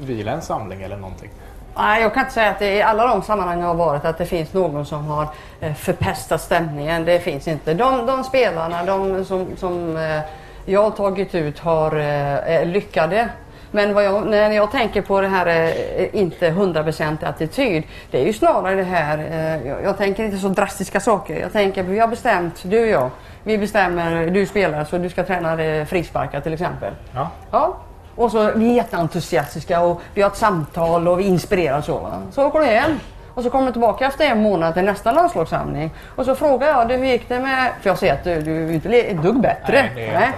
vila 0.02 0.32
en 0.32 0.42
samling 0.42 0.82
eller 0.82 0.98
någonting. 0.98 1.30
Nej, 1.78 2.02
jag 2.02 2.14
kan 2.14 2.22
inte 2.22 2.34
säga 2.34 2.50
att 2.50 2.60
det 2.60 2.74
i 2.74 2.82
alla 2.82 3.08
de 3.08 3.22
sammanhang 3.22 3.60
jag 3.60 3.68
har 3.68 3.76
varit 3.76 4.06
att 4.06 4.18
det 4.18 4.26
finns 4.26 4.54
någon 4.54 4.86
som 4.86 5.06
har 5.06 5.28
eh, 5.60 5.74
förpestat 5.74 6.42
stämningen. 6.42 7.06
Det 7.06 7.20
finns 7.20 7.48
inte. 7.48 7.74
De, 7.74 8.06
de 8.06 8.24
spelarna 8.24 8.84
de 8.84 9.26
som, 9.26 9.48
som 9.58 9.98
eh, 9.98 10.20
jag 10.66 10.84
har 10.84 10.92
tagit 10.92 11.36
ut 11.36 11.60
har 11.60 12.00
eh, 12.00 12.66
lyckade. 12.66 13.30
Men 13.72 13.96
jag, 13.96 14.28
när 14.28 14.52
jag 14.52 14.72
tänker 14.72 15.02
på 15.02 15.22
det 15.22 15.28
här 15.28 15.74
inte 16.16 16.50
100% 16.50 17.26
attityd. 17.26 17.84
Det 18.12 18.22
är 18.22 18.26
ju 18.26 18.34
snarare 18.34 18.76
det 18.76 18.84
här, 18.84 19.18
jag, 19.66 19.84
jag, 19.84 19.98
tänker 19.98 20.24
inte 20.24 20.38
så 20.38 20.48
drastiska 20.48 21.00
saker. 21.00 21.40
Jag 21.40 21.52
tänker, 21.52 21.84
vi 21.84 22.00
har 22.00 22.08
bestämt, 22.08 22.62
du 22.64 22.82
och 22.82 22.88
jag, 22.88 23.10
vi 23.44 23.58
bestämmer, 23.58 24.28
du 24.28 24.46
spelar 24.46 24.84
så 24.84 24.98
du 24.98 25.10
ska 25.10 25.24
träna 25.24 25.86
frisparkar 25.86 26.42
till 26.42 26.54
exempel. 26.54 26.94
Ja. 27.14 27.30
ja 27.52 27.78
och 28.16 28.32
så 28.32 28.52
vi 28.56 28.70
är 28.70 28.74
jätteentusiastiska 28.74 29.82
och 29.82 30.02
vi 30.14 30.22
har 30.22 30.30
ett 30.30 30.38
samtal 30.38 31.08
och 31.08 31.20
vi 31.20 31.24
inspirerar 31.24 31.82
så. 31.82 32.00
Va? 32.00 32.22
Så 32.32 32.46
åker 32.46 32.60
du 32.60 32.66
hem. 32.66 33.00
Och 33.36 33.44
så 33.44 33.50
kommer 33.50 33.66
du 33.66 33.72
tillbaka 33.72 34.06
efter 34.06 34.26
en 34.26 34.42
månad 34.42 34.74
till 34.74 34.84
nästa 34.84 35.12
landslagssamling. 35.12 35.92
Och 36.16 36.26
så 36.26 36.36
frågar 36.36 36.68
jag 36.68 36.98
hur 36.98 37.06
gick 37.06 37.30
det 37.30 37.40
med... 37.40 37.72
För 37.82 37.90
jag 37.90 37.98
ser 37.98 38.14
att 38.14 38.24
du, 38.24 38.42
du 38.42 38.70
är 38.70 38.74
inte 38.74 38.90
ett 38.90 39.22
dugg 39.22 39.42
bättre. 39.42 39.90
Nej, 39.96 40.12
Nej. 40.14 40.30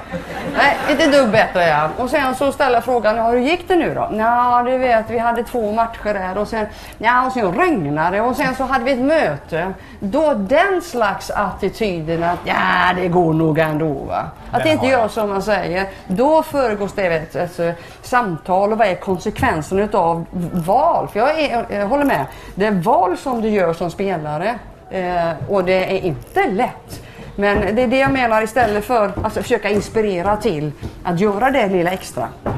Nej, 0.57 0.77
inte 0.89 1.03
ett 1.03 1.11
dugg 1.11 1.31
bättre 1.31 1.67
ja. 1.67 1.89
Och 1.97 2.09
sen 2.09 2.35
så 2.35 2.51
ställer 2.51 2.73
jag 2.73 2.83
frågan, 2.83 3.15
ja, 3.15 3.29
hur 3.29 3.39
gick 3.39 3.67
det 3.67 3.75
nu 3.75 3.93
då? 3.93 4.09
Ja, 4.17 4.63
du 4.65 4.77
vet, 4.77 5.09
vi 5.09 5.17
hade 5.17 5.43
två 5.43 5.71
matcher 5.71 6.13
där 6.13 6.37
och 6.37 6.47
sen, 6.47 6.65
ja, 6.97 7.25
och 7.25 7.31
sen 7.31 7.53
regnade 7.53 8.21
och 8.21 8.35
sen 8.35 8.55
så 8.55 8.63
hade 8.63 8.83
vi 8.83 8.91
ett 8.91 8.99
möte. 8.99 9.73
Då 9.99 10.33
den 10.33 10.81
slags 10.81 11.31
attityden 11.31 12.23
att, 12.23 12.39
ja, 12.43 12.93
det 12.95 13.07
går 13.07 13.33
nog 13.33 13.59
ändå 13.59 13.93
va. 13.93 14.23
Att 14.51 14.63
det 14.63 14.71
inte 14.71 14.85
gör 14.85 15.07
som 15.07 15.29
man 15.29 15.41
säger. 15.41 15.87
Då 16.07 16.43
föregås 16.43 16.93
det 16.93 17.07
ett, 17.07 17.35
ett, 17.35 17.59
ett 17.59 17.77
samtal 18.01 18.71
och 18.71 18.77
vad 18.77 18.87
är 18.87 18.95
konsekvensen 18.95 19.89
av 19.93 20.25
val? 20.53 21.07
För 21.07 21.19
jag, 21.19 21.39
är, 21.39 21.65
jag 21.69 21.87
håller 21.87 22.05
med. 22.05 22.25
Det 22.55 22.71
val 22.85 23.17
som 23.17 23.41
du 23.41 23.49
gör 23.49 23.73
som 23.73 23.91
spelare 23.91 24.59
eh, 24.89 25.31
och 25.49 25.63
det 25.63 25.97
är 25.97 26.05
inte 26.05 26.47
lätt. 26.47 27.01
Men 27.35 27.75
det 27.75 27.81
är 27.81 27.87
det 27.87 27.97
jag 27.97 28.11
menar 28.11 28.41
istället 28.41 28.85
för 28.85 29.05
att 29.05 29.23
alltså, 29.23 29.41
försöka 29.41 29.69
inspirera 29.69 30.37
till 30.37 30.71
att 31.03 31.19
göra 31.19 31.51
det 31.51 31.67
lilla 31.67 31.91
extra. 31.91 32.27
Mm. 32.45 32.57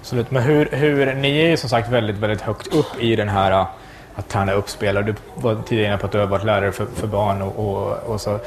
Absolut, 0.00 0.30
men 0.30 0.42
hur, 0.42 0.68
hur, 0.72 1.14
ni 1.14 1.40
är 1.40 1.48
ju 1.48 1.56
som 1.56 1.70
sagt 1.70 1.88
väldigt, 1.88 2.16
väldigt 2.16 2.40
högt 2.40 2.74
upp 2.74 3.00
i 3.00 3.16
den 3.16 3.28
här 3.28 3.50
äh, 3.50 3.66
att 4.14 4.28
träna 4.28 4.52
upp 4.52 4.68
spelare. 4.68 5.04
Du 5.04 5.14
var 5.34 5.56
tidigare 5.66 5.88
inne 5.88 5.98
på 5.98 6.06
att 6.06 6.12
du 6.12 6.18
har 6.18 6.26
varit 6.26 6.44
lärare 6.44 6.72
för, 6.72 6.86
för 6.94 7.06
barn 7.06 7.42
och, 7.42 7.58
och, 7.58 7.96
och 8.06 8.20
så. 8.20 8.38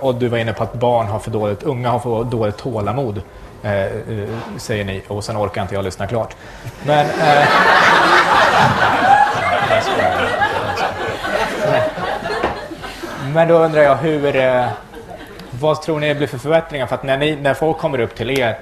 Och 0.00 0.14
du 0.14 0.28
var 0.28 0.38
inne 0.38 0.52
på 0.52 0.62
att 0.62 0.72
barn 0.72 1.06
har 1.06 1.18
för 1.18 1.30
dåligt, 1.30 1.62
unga 1.62 1.90
har 1.90 1.98
för 1.98 2.24
dåligt 2.24 2.56
tålamod. 2.56 3.22
Eh, 3.62 3.84
eh, 3.84 3.90
säger 4.56 4.84
ni 4.84 5.02
och 5.08 5.24
sen 5.24 5.36
orkar 5.36 5.62
inte 5.62 5.74
jag 5.74 5.84
lyssna 5.84 6.06
klart. 6.06 6.36
Men... 6.86 7.06
Eh, 7.06 7.48
men 13.34 13.48
då 13.48 13.54
undrar 13.54 13.82
jag 13.82 13.96
hur... 13.96 14.36
Eh, 14.36 14.66
vad 15.60 15.82
tror 15.82 16.00
ni 16.00 16.08
det 16.08 16.14
blir 16.14 16.26
för 16.26 16.38
förbättringar? 16.38 16.86
För 16.86 16.94
att 16.94 17.02
när, 17.02 17.18
ni, 17.18 17.36
när 17.36 17.54
folk 17.54 17.78
kommer 17.78 18.00
upp 18.00 18.14
till 18.14 18.30
er 18.30 18.58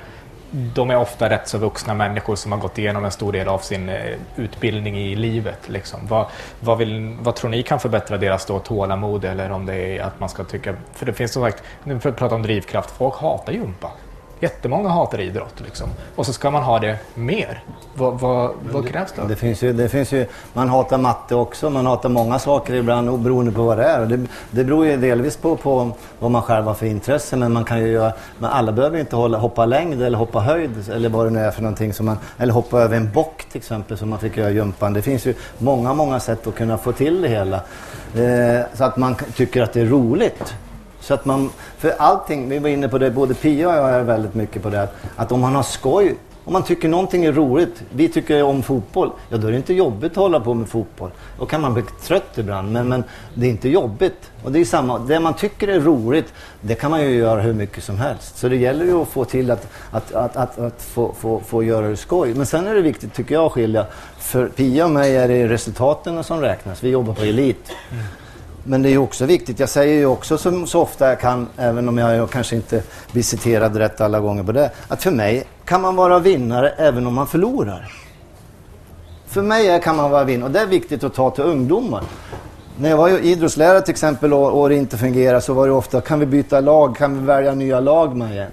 de 0.50 0.90
är 0.90 0.96
ofta 0.96 1.30
rätt 1.30 1.48
så 1.48 1.58
vuxna 1.58 1.94
människor 1.94 2.36
som 2.36 2.52
har 2.52 2.58
gått 2.58 2.78
igenom 2.78 3.04
en 3.04 3.10
stor 3.10 3.32
del 3.32 3.48
av 3.48 3.58
sin 3.58 3.88
eh, 3.88 4.14
utbildning 4.36 4.98
i 4.98 5.16
livet. 5.16 5.68
Liksom. 5.68 6.00
Vad, 6.06 6.26
vad, 6.60 6.78
vill, 6.78 7.16
vad 7.20 7.34
tror 7.34 7.50
ni 7.50 7.62
kan 7.62 7.80
förbättra 7.80 8.16
deras 8.16 8.46
då 8.46 8.58
tålamod 8.58 9.24
eller 9.24 9.50
om 9.50 9.66
det 9.66 9.74
är 9.74 10.02
att 10.02 10.20
man 10.20 10.28
ska 10.28 10.44
tycka... 10.44 10.74
För 10.94 11.06
det 11.06 11.12
finns 11.12 11.32
som 11.32 11.42
sagt, 11.42 11.62
nu 11.84 11.94
pratar 11.94 12.10
att 12.10 12.16
prata 12.16 12.34
om 12.34 12.42
drivkraft, 12.42 12.90
folk 12.90 13.14
hatar 13.14 13.52
jumpa. 13.52 13.90
Jättemånga 14.40 14.88
hatar 14.88 15.20
idrott. 15.20 15.54
Liksom. 15.64 15.88
Och 16.16 16.26
så 16.26 16.32
ska 16.32 16.50
man 16.50 16.62
ha 16.62 16.78
det 16.78 16.98
mer. 17.14 17.62
Vad, 17.94 18.20
vad, 18.20 18.50
vad 18.72 18.88
krävs 18.88 19.12
det? 19.12 19.22
Det 19.28 19.36
finns, 19.36 19.62
ju, 19.62 19.72
det 19.72 19.88
finns 19.88 20.12
ju, 20.12 20.26
man 20.52 20.68
hatar 20.68 20.98
matte 20.98 21.34
också. 21.34 21.70
Man 21.70 21.86
hatar 21.86 22.08
många 22.08 22.38
saker 22.38 22.74
ibland 22.74 23.18
beroende 23.18 23.52
på 23.52 23.62
vad 23.62 23.78
det 23.78 23.84
är. 23.84 24.06
Det, 24.06 24.26
det 24.50 24.64
beror 24.64 24.86
ju 24.86 24.96
delvis 24.96 25.36
på, 25.36 25.56
på 25.56 25.90
vad 26.18 26.30
man 26.30 26.42
själv 26.42 26.66
har 26.66 26.74
för 26.74 26.86
intresse. 26.86 27.36
Men 27.36 27.52
man 27.52 27.64
kan 27.64 27.80
ju 27.80 27.88
göra, 27.88 28.12
men 28.38 28.50
alla 28.50 28.72
behöver 28.72 28.98
inte 28.98 29.16
hålla, 29.16 29.38
hoppa 29.38 29.66
längd 29.66 30.02
eller 30.02 30.18
hoppa 30.18 30.40
höjd 30.40 30.90
eller 30.92 31.08
vad 31.08 31.26
det 31.26 31.30
nu 31.30 31.40
är 31.40 31.50
för 31.50 31.62
någonting. 31.62 31.92
Som 31.92 32.06
man, 32.06 32.18
eller 32.38 32.52
hoppa 32.52 32.80
över 32.80 32.96
en 32.96 33.12
bock 33.12 33.44
till 33.50 33.58
exempel 33.58 33.98
som 33.98 34.10
man 34.10 34.18
fick 34.18 34.36
göra 34.36 34.50
i 34.50 34.54
jumpan. 34.54 34.92
Det 34.92 35.02
finns 35.02 35.26
ju 35.26 35.34
många, 35.58 35.94
många 35.94 36.20
sätt 36.20 36.46
att 36.46 36.54
kunna 36.54 36.78
få 36.78 36.92
till 36.92 37.22
det 37.22 37.28
hela. 37.28 37.56
Eh, 38.14 38.64
så 38.74 38.84
att 38.84 38.96
man 38.96 39.16
tycker 39.36 39.62
att 39.62 39.72
det 39.72 39.80
är 39.80 39.86
roligt. 39.86 40.54
Så 41.06 41.14
att 41.14 41.24
man, 41.24 41.50
för 41.78 41.90
allting, 41.98 42.48
vi 42.48 42.58
var 42.58 42.68
inne 42.68 42.88
på 42.88 42.98
det, 42.98 43.10
både 43.10 43.34
Pia 43.34 43.68
och 43.68 43.74
jag 43.74 43.90
är 43.90 44.02
väldigt 44.02 44.34
mycket 44.34 44.62
på 44.62 44.70
det, 44.70 44.88
att 45.16 45.32
om 45.32 45.40
man 45.40 45.54
har 45.54 45.62
skoj 45.62 46.16
Om 46.46 46.52
man 46.52 46.62
tycker 46.62 46.88
någonting 46.88 47.24
är 47.24 47.32
roligt, 47.32 47.82
vi 47.90 48.08
tycker 48.08 48.42
om 48.42 48.62
fotboll, 48.62 49.10
ja 49.28 49.36
då 49.36 49.46
är 49.46 49.50
det 49.50 49.56
inte 49.56 49.74
jobbigt 49.74 50.12
att 50.12 50.16
hålla 50.16 50.40
på 50.40 50.54
med 50.54 50.68
fotboll. 50.68 51.10
Då 51.38 51.46
kan 51.46 51.60
man 51.60 51.74
bli 51.74 51.82
trött 52.02 52.38
ibland, 52.38 52.72
men, 52.72 52.88
men 52.88 53.04
det 53.34 53.46
är 53.46 53.50
inte 53.50 53.68
jobbigt. 53.68 54.30
Och 54.44 54.52
det 54.52 54.60
är 54.60 54.64
samma, 54.64 54.98
det 54.98 55.20
man 55.20 55.34
tycker 55.34 55.68
är 55.68 55.80
roligt, 55.80 56.32
det 56.60 56.74
kan 56.74 56.90
man 56.90 57.02
ju 57.02 57.10
göra 57.10 57.40
hur 57.40 57.52
mycket 57.52 57.84
som 57.84 57.98
helst. 57.98 58.38
Så 58.38 58.48
det 58.48 58.56
gäller 58.56 58.84
ju 58.84 59.02
att 59.02 59.08
få 59.08 59.24
till 59.24 59.50
att, 59.50 59.68
att, 59.90 60.12
att, 60.14 60.36
att, 60.36 60.58
att 60.58 60.82
få, 60.82 61.14
få, 61.18 61.40
få 61.40 61.62
göra 61.62 61.88
det 61.88 61.96
skoj. 61.96 62.34
Men 62.34 62.46
sen 62.46 62.66
är 62.66 62.74
det 62.74 62.82
viktigt, 62.82 63.14
tycker 63.14 63.34
jag, 63.34 63.44
att 63.44 63.52
skilja. 63.52 63.86
För 64.18 64.48
Pia 64.48 64.84
och 64.84 64.90
mig 64.90 65.16
är 65.16 65.28
det 65.28 65.48
resultaten 65.48 66.24
som 66.24 66.40
räknas. 66.40 66.82
Vi 66.82 66.90
jobbar 66.90 67.14
på 67.14 67.22
elit. 67.22 67.72
Mm. 67.92 68.04
Men 68.68 68.82
det 68.82 68.90
är 68.90 68.98
också 68.98 69.26
viktigt, 69.26 69.60
jag 69.60 69.68
säger 69.68 69.94
ju 69.94 70.06
också 70.06 70.38
så, 70.38 70.66
så, 70.66 70.80
ofta 70.80 71.08
jag 71.08 71.20
kan, 71.20 71.48
även 71.56 71.88
om 71.88 71.98
jag 71.98 72.30
kanske 72.30 72.56
inte 72.56 72.82
blir 73.12 73.22
citerad 73.22 73.76
rätt 73.76 74.00
alla 74.00 74.20
gånger 74.20 74.42
på 74.42 74.52
det, 74.52 74.70
att 74.88 75.02
för 75.02 75.10
mig 75.10 75.44
kan 75.64 75.80
man 75.80 75.96
vara 75.96 76.18
vinnare 76.18 76.68
även 76.68 77.06
om 77.06 77.14
man 77.14 77.26
förlorar. 77.26 77.92
För 79.26 79.42
mig 79.42 79.80
kan 79.80 79.96
man 79.96 80.10
vara 80.10 80.24
vinnare 80.24 80.46
och 80.46 80.52
det 80.52 80.60
är 80.60 80.66
viktigt 80.66 81.04
att 81.04 81.14
ta 81.14 81.30
till 81.30 81.44
ungdomar. 81.44 82.02
När 82.78 82.90
jag 82.90 82.96
var 82.96 83.08
idrottslärare 83.08 83.80
till 83.80 83.90
exempel 83.90 84.32
och, 84.32 84.60
och 84.60 84.68
det 84.68 84.74
inte 84.74 84.98
fungerade 84.98 85.40
så 85.40 85.54
var 85.54 85.66
det 85.66 85.72
ofta, 85.72 86.00
kan 86.00 86.20
vi 86.20 86.26
byta 86.26 86.60
lag, 86.60 86.96
kan 86.96 87.20
vi 87.20 87.26
välja 87.26 87.54
nya 87.54 87.80
lag 87.80 88.16
med 88.16 88.32
igen? 88.32 88.50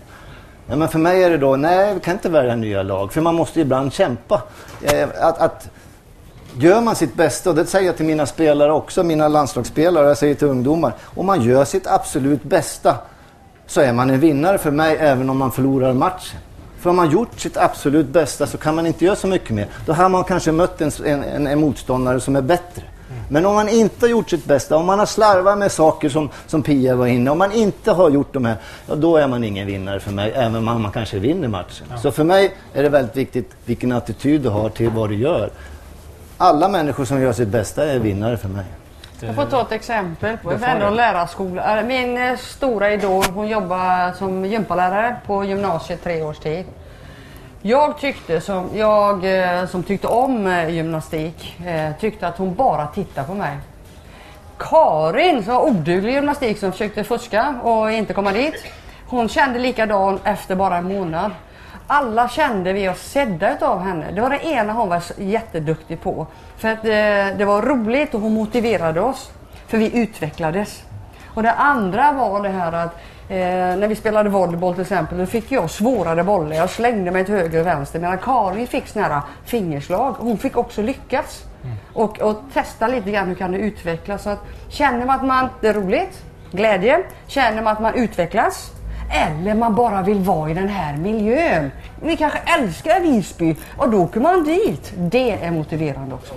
Ja, 0.67 0.75
men 0.75 0.87
för 0.87 0.99
mig 0.99 1.23
är 1.23 1.29
det 1.29 1.37
då, 1.37 1.55
nej 1.55 1.93
vi 1.93 1.99
kan 1.99 2.13
inte 2.13 2.29
välja 2.29 2.55
nya 2.55 2.83
lag, 2.83 3.13
för 3.13 3.21
man 3.21 3.35
måste 3.35 3.61
ibland 3.61 3.93
kämpa. 3.93 4.41
Eh, 4.81 5.09
att, 5.21 5.37
att 5.37 5.69
Gör 6.59 6.81
man 6.81 6.95
sitt 6.95 7.15
bästa, 7.15 7.49
och 7.49 7.55
det 7.55 7.65
säger 7.65 7.85
jag 7.85 7.97
till 7.97 8.05
mina 8.05 8.25
spelare 8.25 8.73
också, 8.73 9.03
mina 9.03 9.27
landslagsspelare, 9.27 10.07
jag 10.07 10.17
säger 10.17 10.35
till 10.35 10.47
ungdomar. 10.47 10.93
Om 11.03 11.25
man 11.25 11.41
gör 11.41 11.65
sitt 11.65 11.87
absolut 11.87 12.43
bästa 12.43 12.95
så 13.67 13.81
är 13.81 13.93
man 13.93 14.09
en 14.09 14.19
vinnare 14.19 14.57
för 14.57 14.71
mig 14.71 14.97
även 14.99 15.29
om 15.29 15.37
man 15.37 15.51
förlorar 15.51 15.93
matchen. 15.93 16.39
För 16.79 16.89
om 16.89 16.95
man 16.95 17.11
gjort 17.11 17.39
sitt 17.39 17.57
absolut 17.57 18.07
bästa 18.07 18.47
så 18.47 18.57
kan 18.57 18.75
man 18.75 18.87
inte 18.87 19.05
göra 19.05 19.15
så 19.15 19.27
mycket 19.27 19.49
mer. 19.49 19.67
Då 19.85 19.93
har 19.93 20.09
man 20.09 20.23
kanske 20.23 20.51
mött 20.51 20.81
en, 20.81 20.91
en, 21.05 21.47
en 21.47 21.59
motståndare 21.59 22.19
som 22.19 22.35
är 22.35 22.41
bättre. 22.41 22.83
Men 23.29 23.45
om 23.45 23.55
man 23.55 23.69
inte 23.69 24.05
har 24.05 24.09
gjort 24.09 24.29
sitt 24.29 24.45
bästa, 24.45 24.75
om 24.75 24.85
man 24.85 24.99
har 24.99 25.05
slarvat 25.05 25.57
med 25.57 25.71
saker 25.71 26.09
som, 26.09 26.29
som 26.47 26.63
Pia 26.63 26.95
var 26.95 27.07
inne 27.07 27.31
om 27.31 27.37
man 27.37 27.51
inte 27.51 27.91
har 27.91 28.09
gjort 28.09 28.33
de 28.33 28.45
här, 28.45 28.55
ja, 28.87 28.95
då 28.95 29.17
är 29.17 29.27
man 29.27 29.43
ingen 29.43 29.67
vinnare 29.67 29.99
för 29.99 30.11
mig, 30.11 30.31
även 30.35 30.55
om 30.55 30.81
man 30.81 30.91
kanske 30.91 31.19
vinner 31.19 31.47
matchen. 31.47 31.87
Ja. 31.89 31.97
Så 31.97 32.11
för 32.11 32.23
mig 32.23 32.55
är 32.73 32.83
det 32.83 32.89
väldigt 32.89 33.17
viktigt 33.17 33.51
vilken 33.65 33.91
attityd 33.91 34.41
du 34.41 34.49
har 34.49 34.69
till 34.69 34.89
vad 34.89 35.09
du 35.09 35.15
gör 35.15 35.49
alla 36.37 36.67
människor 36.67 37.05
som 37.05 37.21
gör 37.21 37.33
sitt 37.33 37.47
bästa 37.47 37.85
är 37.85 37.99
vinnare 37.99 38.37
för 38.37 38.49
mig. 38.49 38.65
Jag 39.19 39.35
får 39.35 39.45
ta 39.45 39.61
ett 39.61 39.71
exempel. 39.71 40.37
På 40.37 40.51
ändå 40.51 40.89
lärarskola. 40.89 41.79
Äh, 41.79 41.85
min 41.85 42.17
eh, 42.17 42.37
stora 42.37 42.93
idol 42.93 43.23
hon 43.33 43.47
jobbar 43.47 44.13
som 44.13 44.45
gympalärare 44.45 45.15
på 45.25 45.43
gymnasiet 45.43 46.03
tre 46.03 46.23
års 46.23 46.37
tid. 46.37 46.65
Jag 47.61 47.99
tyckte 47.99 48.41
som, 48.41 48.69
jag, 48.73 49.39
eh, 49.39 49.65
som 49.67 49.83
tyckte 49.83 50.07
om 50.07 50.47
eh, 50.47 50.69
gymnastik 50.69 51.57
tyckte 51.99 52.27
att 52.27 52.37
hon 52.37 52.55
bara 52.55 52.87
tittade 52.87 53.27
på 53.27 53.33
mig. 53.33 53.57
Karin 54.57 55.43
som 55.43 55.53
var 55.53 55.61
oduglig 55.61 56.13
gymnastik 56.13 56.59
som 56.59 56.71
försökte 56.71 57.03
fuska 57.03 57.55
och 57.63 57.91
inte 57.91 58.13
komma 58.13 58.31
dit. 58.31 58.65
Hon 59.07 59.29
kände 59.29 59.59
likadan 59.59 60.19
efter 60.23 60.55
bara 60.55 60.77
en 60.77 60.87
månad 60.87 61.31
alla 61.87 62.29
kände 62.29 62.73
vi 62.73 62.89
oss 62.89 63.01
sedda 63.01 63.57
av 63.61 63.79
henne. 63.79 64.11
Det 64.11 64.21
var 64.21 64.29
det 64.29 64.45
ena 64.45 64.73
hon 64.73 64.89
var 64.89 65.03
jätteduktig 65.17 66.01
på. 66.01 66.27
För 66.57 66.67
att 66.67 66.81
det, 66.81 67.21
eh, 67.21 67.37
det 67.37 67.45
var 67.45 67.61
roligt 67.61 68.13
och 68.13 68.21
hon 68.21 68.33
motiverade 68.33 69.01
oss. 69.01 69.31
För 69.67 69.77
vi 69.77 69.97
utvecklades. 69.97 70.83
Och 71.33 71.43
det 71.43 71.51
andra 71.51 72.11
var 72.11 72.43
det 72.43 72.49
här 72.49 72.71
att 72.71 72.95
eh, 73.29 73.37
när 73.79 73.87
vi 73.87 73.95
spelade 73.95 74.29
volleyboll 74.29 74.73
till 74.73 74.81
exempel, 74.81 75.17
då 75.17 75.25
fick 75.25 75.51
jag 75.51 75.69
svårare 75.69 76.23
bollar. 76.23 76.55
Jag 76.55 76.69
slängde 76.69 77.11
mig 77.11 77.25
till 77.25 77.33
höger 77.33 77.59
och 77.59 77.67
vänster. 77.67 77.99
Medan 77.99 78.17
Karin 78.17 78.67
fick 78.67 78.87
såna 78.87 79.07
här 79.07 79.21
fingerslag. 79.45 80.15
Hon 80.19 80.37
fick 80.37 80.57
också 80.57 80.81
lyckas. 80.81 81.43
Mm. 81.63 81.75
Och, 81.93 82.19
och, 82.19 82.35
testa 82.53 82.87
lite 82.87 83.11
grann 83.11 83.27
hur 83.27 83.35
kan 83.35 83.51
det 83.51 83.57
utvecklas. 83.57 84.23
Så 84.23 84.29
att, 84.29 84.39
känner 84.69 85.05
man 85.05 85.15
att 85.15 85.25
man, 85.25 85.49
det 85.61 85.67
är 85.67 85.73
roligt, 85.73 86.23
glädje. 86.51 87.03
Känner 87.27 87.61
man 87.61 87.73
att 87.73 87.81
man 87.81 87.93
utvecklas, 87.93 88.71
eller 89.09 89.53
man 89.53 89.75
bara 89.75 90.01
vill 90.01 90.19
vara 90.19 90.49
i 90.49 90.53
den 90.53 90.67
här 90.67 90.97
miljön. 90.97 91.71
Ni 92.01 92.17
kanske 92.17 92.39
älskar 92.39 92.99
Visby 92.99 93.55
och 93.77 93.89
då 93.89 93.97
åker 93.97 94.19
man 94.19 94.43
dit. 94.43 94.93
Det 94.95 95.31
är 95.31 95.51
motiverande 95.51 96.15
också. 96.15 96.33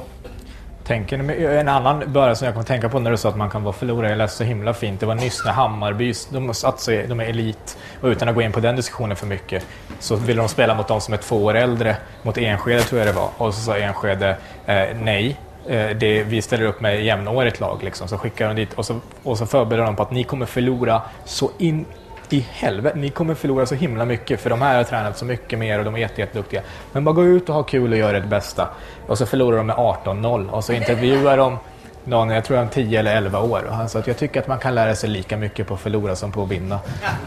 Tänker, 0.86 1.30
en 1.30 1.68
annan 1.68 2.12
början 2.12 2.36
som 2.36 2.44
jag 2.44 2.54
kommer 2.54 2.66
tänka 2.66 2.88
på 2.88 2.98
när 2.98 3.10
du 3.10 3.16
sa 3.16 3.28
att 3.28 3.36
man 3.36 3.50
kan 3.50 3.62
vara 3.62 3.72
förlorare. 3.72 4.10
Jag 4.10 4.18
läste 4.18 4.36
så 4.36 4.44
himla 4.44 4.74
fint. 4.74 5.00
Det 5.00 5.06
var 5.06 5.14
nyss 5.14 5.44
när 5.44 5.52
Hammarby, 5.52 6.12
de, 6.30 6.48
alltså, 6.48 6.90
de 7.08 7.20
är 7.20 7.24
elit. 7.24 7.78
Och 8.00 8.06
utan 8.06 8.28
att 8.28 8.34
gå 8.34 8.42
in 8.42 8.52
på 8.52 8.60
den 8.60 8.76
diskussionen 8.76 9.16
för 9.16 9.26
mycket 9.26 9.66
så 9.98 10.16
ville 10.16 10.42
de 10.42 10.48
spela 10.48 10.74
mot 10.74 10.88
de 10.88 11.00
som 11.00 11.14
är 11.14 11.18
två 11.18 11.44
år 11.44 11.54
äldre. 11.54 11.96
Mot 12.22 12.38
Enskede 12.38 12.80
tror 12.80 12.98
jag 12.98 13.08
det 13.08 13.12
var. 13.12 13.28
Och 13.38 13.54
så 13.54 13.60
sa 13.60 13.76
Enskede 13.76 14.36
eh, 14.66 14.84
nej. 15.00 15.36
Eh, 15.68 15.90
det, 15.96 16.22
vi 16.22 16.42
ställer 16.42 16.64
upp 16.64 16.80
med 16.80 17.04
jämnårigt 17.04 17.60
lag. 17.60 17.82
Liksom. 17.82 18.08
Så 18.08 18.18
skickar 18.18 18.48
de 18.48 18.54
dit 18.54 18.74
och 18.74 18.86
så, 18.86 19.00
och 19.22 19.38
så 19.38 19.46
förbereder 19.46 19.86
de 19.86 19.96
på 19.96 20.02
att 20.02 20.10
ni 20.10 20.24
kommer 20.24 20.46
förlora 20.46 21.02
så 21.24 21.50
in 21.58 21.84
i 22.32 22.46
helvete, 22.50 22.98
ni 22.98 23.10
kommer 23.10 23.34
förlora 23.34 23.66
så 23.66 23.74
himla 23.74 24.04
mycket 24.04 24.40
för 24.40 24.50
de 24.50 24.62
här 24.62 24.76
har 24.76 24.84
tränat 24.84 25.18
så 25.18 25.24
mycket 25.24 25.58
mer 25.58 25.78
och 25.78 25.84
de 25.84 25.94
är 25.94 25.98
jätteduktiga. 25.98 26.62
Men 26.92 27.04
bara 27.04 27.14
gå 27.14 27.24
ut 27.24 27.48
och 27.48 27.54
ha 27.54 27.62
kul 27.62 27.92
och 27.92 27.98
gör 27.98 28.14
ert 28.14 28.26
bästa. 28.26 28.68
Och 29.06 29.18
så 29.18 29.26
förlorar 29.26 29.56
de 29.56 29.66
med 29.66 29.76
18-0 29.76 30.50
och 30.50 30.64
så 30.64 30.72
intervjuar 30.72 31.36
de 31.36 31.58
någon, 32.06 32.30
jag 32.30 32.44
tror 32.44 32.56
han 32.56 32.68
10 32.68 32.98
eller 32.98 33.16
11 33.16 33.40
år. 33.40 33.64
Och 33.68 33.74
han 33.74 33.88
sa 33.88 33.98
att 33.98 34.06
jag 34.06 34.16
tycker 34.16 34.40
att 34.40 34.48
man 34.48 34.58
kan 34.58 34.74
lära 34.74 34.94
sig 34.94 35.10
lika 35.10 35.36
mycket 35.36 35.66
på 35.66 35.74
att 35.74 35.80
förlora 35.80 36.16
som 36.16 36.32
på 36.32 36.42
att 36.42 36.48
vinna. 36.48 36.78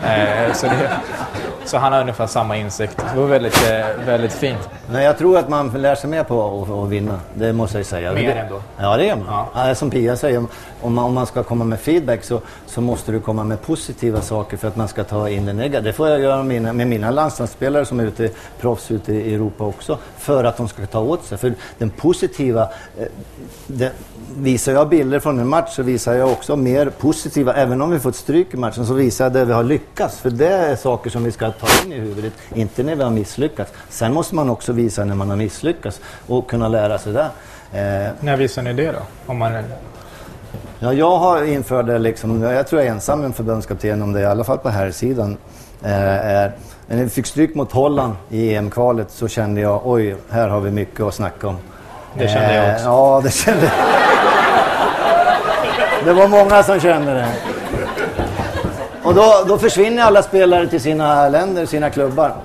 Eh, 0.05 0.53
så, 0.53 0.65
det, 0.65 0.91
så, 1.65 1.77
han 1.77 1.93
har 1.93 2.01
ungefär 2.01 2.27
samma 2.27 2.57
insikt. 2.57 2.97
Det 3.13 3.19
var 3.19 3.27
väldigt, 3.27 3.69
eh, 3.69 4.05
väldigt 4.05 4.33
fint. 4.33 4.69
Nej, 4.91 5.05
jag 5.05 5.17
tror 5.17 5.37
att 5.37 5.49
man 5.49 5.69
lär 5.69 5.95
sig 5.95 6.09
mer 6.09 6.23
på 6.23 6.63
att, 6.63 6.69
att 6.69 6.89
vinna. 6.89 7.19
Det 7.33 7.53
måste 7.53 7.77
jag 7.77 7.85
säga. 7.85 8.13
Mer 8.13 8.35
ändå? 8.35 8.61
Ja, 8.77 8.97
det 8.97 9.05
gör 9.05 9.15
man. 9.15 9.45
Ja. 9.55 9.75
Som 9.75 9.89
Pia 9.89 10.15
säger, 10.15 10.45
om 10.81 10.93
man, 10.93 11.05
om 11.05 11.13
man 11.13 11.25
ska 11.25 11.43
komma 11.43 11.65
med 11.65 11.79
feedback 11.79 12.23
så, 12.23 12.41
så 12.65 12.81
måste 12.81 13.11
du 13.11 13.19
komma 13.19 13.43
med 13.43 13.61
positiva 13.61 14.21
saker 14.21 14.57
för 14.57 14.67
att 14.67 14.75
man 14.75 14.87
ska 14.87 15.03
ta 15.03 15.29
in 15.29 15.45
det 15.45 15.53
negativa. 15.53 15.81
Det 15.81 15.93
får 15.93 16.09
jag 16.09 16.19
göra 16.19 16.37
med 16.37 16.45
mina, 16.45 16.73
med 16.73 16.87
mina 16.87 17.11
landslagsspelare 17.11 17.85
som 17.85 17.99
är 17.99 18.03
ute, 18.03 18.29
proffs 18.59 18.91
ute 18.91 19.13
i 19.13 19.33
Europa 19.33 19.63
också. 19.63 19.97
För 20.17 20.43
att 20.43 20.57
de 20.57 20.67
ska 20.67 20.85
ta 20.85 20.99
åt 20.99 21.25
sig. 21.25 21.37
För 21.37 21.53
den 21.77 21.89
positiva, 21.89 22.69
eh, 22.97 23.07
det, 23.67 23.91
visar 24.69 24.79
jag 24.79 24.89
bilder 24.89 25.19
från 25.19 25.39
en 25.39 25.47
match 25.47 25.75
så 25.75 25.83
visar 25.83 26.13
jag 26.13 26.31
också 26.31 26.55
mer 26.55 26.89
positiva, 26.89 27.53
även 27.53 27.81
om 27.81 27.91
vi 27.91 27.99
fått 27.99 28.15
stryk 28.15 28.53
i 28.53 28.57
matchen, 28.57 28.85
så 28.85 28.93
visar 28.93 29.25
jag 29.25 29.33
där 29.33 29.45
vi 29.45 29.53
har 29.53 29.63
lyckats. 29.63 30.19
För 30.19 30.29
det 30.29 30.47
är 30.47 30.75
saker 30.75 31.09
som 31.09 31.23
vi 31.23 31.31
ska 31.31 31.51
ta 31.51 31.67
in 31.85 31.93
i 31.93 31.99
huvudet, 31.99 32.33
inte 32.53 32.83
när 32.83 32.95
vi 32.95 33.03
har 33.03 33.09
misslyckats. 33.09 33.71
Sen 33.89 34.13
måste 34.13 34.35
man 34.35 34.49
också 34.49 34.73
visa 34.73 35.05
när 35.05 35.15
man 35.15 35.29
har 35.29 35.35
misslyckats 35.35 36.01
och 36.27 36.49
kunna 36.49 36.67
lära 36.67 36.97
sig 36.97 37.13
det. 37.13 37.29
Eh, 37.73 38.11
när 38.19 38.37
visar 38.37 38.61
ni 38.61 38.73
det 38.73 38.91
då? 38.91 38.99
Om 39.25 39.37
man. 39.37 39.63
Ja, 40.79 40.93
jag 40.93 41.17
har 41.17 41.43
infört 41.43 41.85
det 41.85 41.99
liksom, 41.99 42.41
jag 42.41 42.67
tror 42.67 42.81
jag 42.81 42.87
är 42.87 42.93
ensam 42.93 43.23
en 43.23 43.33
förbundskapten 43.33 44.01
om 44.01 44.13
det, 44.13 44.21
i 44.21 44.25
alla 44.25 44.43
fall 44.43 44.57
på 44.57 44.69
här 44.69 44.91
sidan. 44.91 45.37
Eh, 45.83 45.89
när 46.87 47.03
vi 47.03 47.09
fick 47.09 47.25
stryk 47.25 47.55
mot 47.55 47.71
Holland 47.71 48.13
i 48.29 48.55
EM-kvalet 48.55 49.11
så 49.11 49.27
kände 49.27 49.61
jag, 49.61 49.81
oj, 49.83 50.15
här 50.29 50.47
har 50.47 50.59
vi 50.59 50.71
mycket 50.71 51.01
att 51.01 51.13
snacka 51.13 51.47
om. 51.47 51.57
Det 52.17 52.27
kände 52.27 52.55
jag 52.55 52.73
också. 52.73 52.85
Eh, 52.85 52.91
ja, 52.91 53.21
det 53.23 53.31
kände 53.31 53.65
jag. 53.65 54.38
Det 56.09 56.15
var 56.15 56.27
många 56.27 56.63
som 56.63 56.79
kände 56.79 57.13
det. 57.13 57.27
Och 59.03 59.15
då, 59.15 59.43
då 59.47 59.57
försvinner 59.57 60.03
alla 60.03 60.23
spelare 60.23 60.67
till 60.67 60.81
sina 60.81 61.29
länder, 61.29 61.65
sina 61.65 61.89
klubbar. 61.89 62.35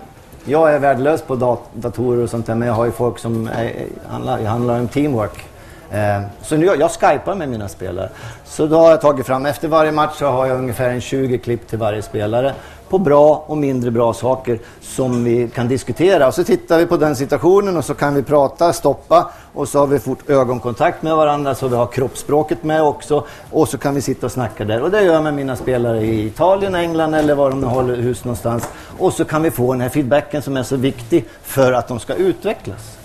Jag 0.45 0.75
är 0.75 0.79
värdelös 0.79 1.23
på 1.23 1.37
dat 1.37 1.61
datorer 1.73 2.23
och 2.23 2.31
sånt 2.31 2.47
där, 2.47 2.55
men 2.55 2.69
jag 2.69 2.75
har 2.75 2.85
ju 2.85 2.91
folk 2.91 3.19
som 3.19 3.47
är, 3.47 3.73
handlar, 4.11 4.45
handlar 4.45 4.81
om 4.81 4.89
teamwork. 4.89 5.45
Eh, 5.91 6.23
så 6.43 6.57
nu, 6.57 6.67
jag 6.67 6.91
skypar 6.91 7.35
med 7.35 7.49
mina 7.49 7.69
spelare. 7.69 8.09
Så 8.45 8.67
då 8.67 8.77
har 8.77 8.91
jag 8.91 9.01
tagit 9.01 9.27
fram, 9.27 9.47
efter 9.47 9.69
varje 9.69 9.93
match 9.93 10.19
så 10.19 10.27
har 10.27 10.47
jag 10.47 10.59
ungefär 10.59 10.91
en 10.91 11.01
20 11.01 11.39
klipp 11.39 11.69
till 11.69 11.79
varje 11.79 12.03
spelare 12.03 12.55
på 12.89 12.99
bra 12.99 13.45
och 13.47 13.57
mindre 13.57 13.91
bra 13.91 14.13
saker 14.15 14.59
som 14.81 15.25
vi 15.25 15.49
kan 15.49 15.69
diskutera. 15.69 16.27
Och 16.27 16.35
så 16.35 16.45
tittar 16.45 16.79
vi 16.79 16.87
på 16.87 16.97
den 16.97 17.17
situationen 17.17 17.77
och 17.77 17.85
så 17.85 17.95
kan 17.95 18.15
vi 18.15 18.23
prata, 18.23 18.73
stoppa 18.73 19.31
och 19.53 19.69
så 19.69 19.79
har 19.79 19.87
vi 19.87 19.99
fort 19.99 20.31
ögonkontakt 20.31 21.03
med 21.03 21.17
varandra 21.17 21.55
så 21.55 21.69
vi 21.69 21.77
har 21.77 21.87
kroppsspråket 21.87 22.65
med 22.65 22.83
också. 22.83 23.25
Och 23.51 23.69
så 23.69 23.79
kan 23.79 23.95
vi 23.95 24.01
sitta 24.01 24.27
och 24.27 24.33
snacka 24.33 24.65
där. 24.65 24.83
Och 24.83 24.91
det 24.91 25.03
gör 25.03 25.15
jag 25.15 25.23
med 25.23 25.35
mina 25.35 25.57
spelare 25.57 26.01
i 26.01 26.27
Italien, 26.27 26.75
England 26.75 27.15
eller 27.15 27.35
var 27.35 27.51
de 27.51 27.61
nu 27.61 27.67
håller 27.67 27.97
hus 27.97 28.25
någonstans. 28.25 28.69
Och 28.99 29.13
så 29.13 29.25
kan 29.25 29.43
vi 29.43 29.51
få 29.51 29.73
den 29.73 29.81
här 29.81 29.89
feedbacken 29.89 30.43
som 30.43 30.57
är 30.57 30.63
så 30.63 30.77
viktig 30.77 31.25
för 31.43 31.73
att 31.73 31.89
de 31.89 32.01
ska 32.01 32.15
utvecklas. 32.15 32.99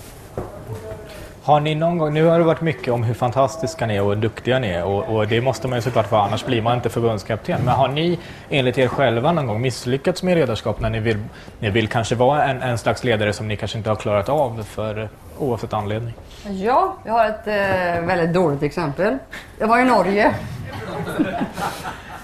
Har 1.50 1.60
ni 1.60 1.76
någon 1.76 1.98
gång, 1.98 2.14
nu 2.14 2.26
har 2.26 2.40
det 2.40 2.46
varit 2.46 2.62
mycket 2.62 2.94
om 2.94 3.04
hur 3.04 3.14
fantastiska 3.14 3.86
ni 3.86 3.96
är 3.96 4.02
och 4.02 4.10
hur 4.10 4.22
duktiga 4.22 4.60
ni 4.60 4.68
är 4.68 4.84
och, 4.84 5.16
och, 5.16 5.28
det 5.28 5.42
måste 5.42 5.68
man 5.68 5.78
ju 5.78 5.82
såklart 5.82 6.12
vara, 6.12 6.22
annars 6.22 6.46
blir 6.46 6.62
man 6.62 6.76
inte 6.76 6.90
förbundskapten. 6.90 7.62
Men 7.66 7.74
har 7.74 7.88
ni 7.88 8.20
enligt 8.50 8.78
er 8.78 8.88
själva 8.88 9.32
någon 9.32 9.48
gång 9.48 9.62
misslyckats 9.62 10.24
med 10.24 10.38
ledarskap 10.38 10.80
när 10.80 10.90
ni 10.90 11.00
vill, 11.00 11.18
ni 11.60 11.70
vill 11.70 11.88
kanske 11.88 12.16
vara 12.16 12.44
en, 12.44 12.62
en 12.62 12.78
slags 12.78 13.04
ledare 13.04 13.34
som 13.34 13.48
ni 13.48 13.56
kanske 13.56 13.78
inte 13.78 13.90
har 13.90 13.96
klarat 13.96 14.30
av 14.30 14.64
för 14.64 15.10
oavsett 15.40 15.74
anledning? 15.74 16.14
Ja, 16.50 16.96
jag 17.06 17.14
har 17.14 17.26
ett 17.26 17.48
eh, 17.48 18.06
väldigt 18.06 18.34
dåligt 18.34 18.64
exempel. 18.64 19.18
Jag 19.60 19.68
var 19.68 19.80
i 19.80 19.86
Norge. 19.86 20.34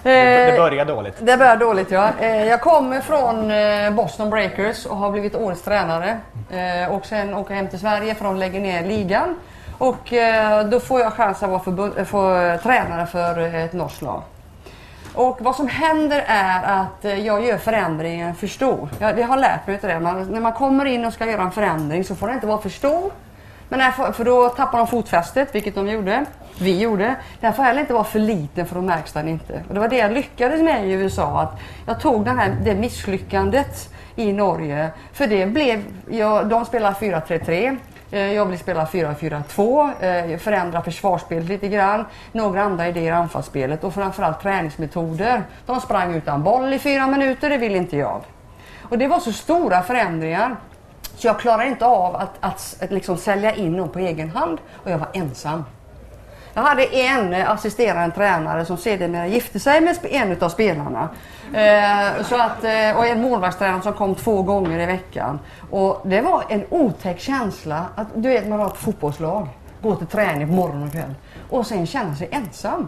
Det 0.05 0.51
det 0.51 0.57
börjar 0.57 0.85
dåligt. 0.85 1.15
Det 1.19 1.37
börjar 1.37 1.57
dåligt 1.57 1.91
ja. 1.91 2.09
Eh, 2.19 2.45
Jag 2.45 2.61
kommer 2.61 3.01
från 3.01 3.51
eh, 3.51 3.91
Boston 3.91 4.29
Breakers 4.29 4.85
och 4.85 4.97
har 4.97 5.11
blivit 5.11 5.35
årets 5.35 5.61
tränare. 5.61 6.17
Eh, 6.51 6.91
Och 6.95 7.05
sen 7.05 7.33
åker 7.33 7.51
jag 7.53 7.57
hem 7.57 7.67
till 7.67 7.79
Sverige 7.79 8.15
för 8.15 8.25
de 8.25 8.35
lägger 8.35 8.59
ner 8.59 8.83
ligan. 8.83 9.35
Och 9.77 10.13
eh, 10.13 10.65
då 10.65 10.79
får 10.79 10.99
jag 11.01 11.13
chans 11.13 11.43
att 11.43 11.49
vara 11.49 11.91
eh, 11.97 12.03
få, 12.05 12.35
eh, 12.35 12.59
tränare 12.61 13.05
för 13.05 13.39
ett 13.55 13.73
norskt 13.73 14.01
lag. 14.01 14.21
Och 15.13 15.37
vad 15.41 15.55
som 15.55 15.67
händer 15.67 16.23
är 16.27 16.63
att 16.81 17.05
eh, 17.05 17.19
jag 17.25 17.45
gör 17.45 17.57
förändringen 17.57 18.35
för 18.35 18.47
stor. 18.47 18.89
Jag, 18.99 19.19
jag 19.19 19.27
har 19.27 19.37
lärt 19.37 19.67
mig 19.67 19.79
det. 19.81 19.99
Man, 19.99 20.23
när 20.31 20.39
man 20.39 20.53
kommer 20.53 20.85
in 20.85 21.05
och 21.05 21.13
ska 21.13 21.25
göra 21.25 21.41
en 21.41 21.51
förändring 21.51 22.03
så 22.03 22.15
får 22.15 22.27
den 22.27 22.35
inte 22.35 22.47
vara 22.47 22.61
för 22.61 22.69
stor. 22.69 23.11
Men 23.69 23.79
här, 23.79 24.11
för 24.11 24.25
då 24.25 24.49
tappar 24.49 24.77
de 24.77 24.87
fotfästet, 24.87 25.55
vilket 25.55 25.75
de 25.75 25.87
gjorde. 25.87 26.25
Vi 26.59 26.79
gjorde. 26.79 27.15
Den 27.41 27.53
får 27.53 27.63
heller 27.63 27.81
inte 27.81 27.93
vara 27.93 28.03
för 28.03 28.19
liten 28.19 28.65
för 28.65 28.75
då 28.75 28.81
märks 28.81 29.13
den 29.13 29.27
inte. 29.27 29.63
Och 29.67 29.73
det 29.73 29.79
var 29.79 29.87
det 29.87 29.97
jag 29.97 30.11
lyckades 30.11 30.61
med 30.61 30.87
i 30.87 30.91
USA. 30.91 31.41
Att 31.41 31.59
jag 31.85 31.99
tog 31.99 32.25
den 32.25 32.39
här, 32.39 32.57
det 32.63 32.75
misslyckandet 32.75 33.89
i 34.15 34.33
Norge. 34.33 34.89
För 35.13 35.27
det 35.27 35.45
blev, 35.45 35.83
jag, 36.09 36.47
de 36.47 36.65
spelar 36.65 36.91
4-3-3. 36.91 37.77
Eh, 38.11 38.33
jag 38.33 38.45
vill 38.45 38.59
spela 38.59 38.85
4-4-2, 38.85 40.33
eh, 40.33 40.37
förändra 40.37 40.81
försvarsspelet 40.81 41.49
lite 41.49 41.67
grann, 41.67 42.05
några 42.31 42.63
andra 42.63 42.87
idéer 42.87 43.03
i 43.03 43.09
anfallsspelet 43.09 43.83
och 43.83 43.93
framförallt 43.93 44.41
träningsmetoder. 44.41 45.43
De 45.65 45.81
sprang 45.81 46.15
utan 46.15 46.43
boll 46.43 46.73
i 46.73 46.79
fyra 46.79 47.07
minuter, 47.07 47.49
det 47.49 47.57
vill 47.57 47.75
inte 47.75 47.97
jag. 47.97 48.21
Och 48.81 48.97
det 48.97 49.07
var 49.07 49.19
så 49.19 49.31
stora 49.31 49.81
förändringar 49.81 50.55
så 51.17 51.27
jag 51.27 51.39
klarade 51.39 51.67
inte 51.67 51.85
av 51.85 52.15
att, 52.15 52.31
att, 52.39 52.75
att 52.81 52.91
liksom 52.91 53.17
sälja 53.17 53.55
in 53.55 53.77
dem 53.77 53.89
på 53.89 53.99
egen 53.99 54.29
hand 54.29 54.59
och 54.83 54.91
jag 54.91 54.97
var 54.97 55.09
ensam. 55.13 55.63
Jag 56.53 56.61
hade 56.61 56.83
en 56.83 57.33
assisterande 57.33 58.15
tränare 58.15 58.65
som 58.65 58.77
sedermera 58.77 59.27
gifte 59.27 59.59
sig 59.59 59.81
med 59.81 59.97
en 60.03 60.43
av 60.43 60.49
spelarna. 60.49 61.09
Eh, 61.53 62.23
så 62.23 62.35
att, 62.41 62.63
eh, 62.63 62.97
och 62.97 63.05
en 63.05 63.21
målvaktstränare 63.21 63.81
som 63.81 63.93
kom 63.93 64.15
två 64.15 64.41
gånger 64.41 64.79
i 64.79 64.85
veckan. 64.85 65.39
Och 65.71 66.01
det 66.05 66.21
var 66.21 66.43
en 66.49 66.65
otäck 66.69 67.19
känsla 67.19 67.85
att 67.95 68.07
du 68.15 68.29
vet 68.29 68.47
man 68.47 68.59
har 68.59 68.67
ett 68.67 68.77
fotbollslag, 68.77 69.47
gå 69.81 69.95
till 69.95 70.07
träning 70.07 70.47
på 70.47 70.53
morgon 70.53 70.83
och 70.83 70.91
kväll 70.91 71.15
och 71.49 71.67
sen 71.67 71.87
känna 71.87 72.15
sig 72.15 72.29
ensam. 72.31 72.87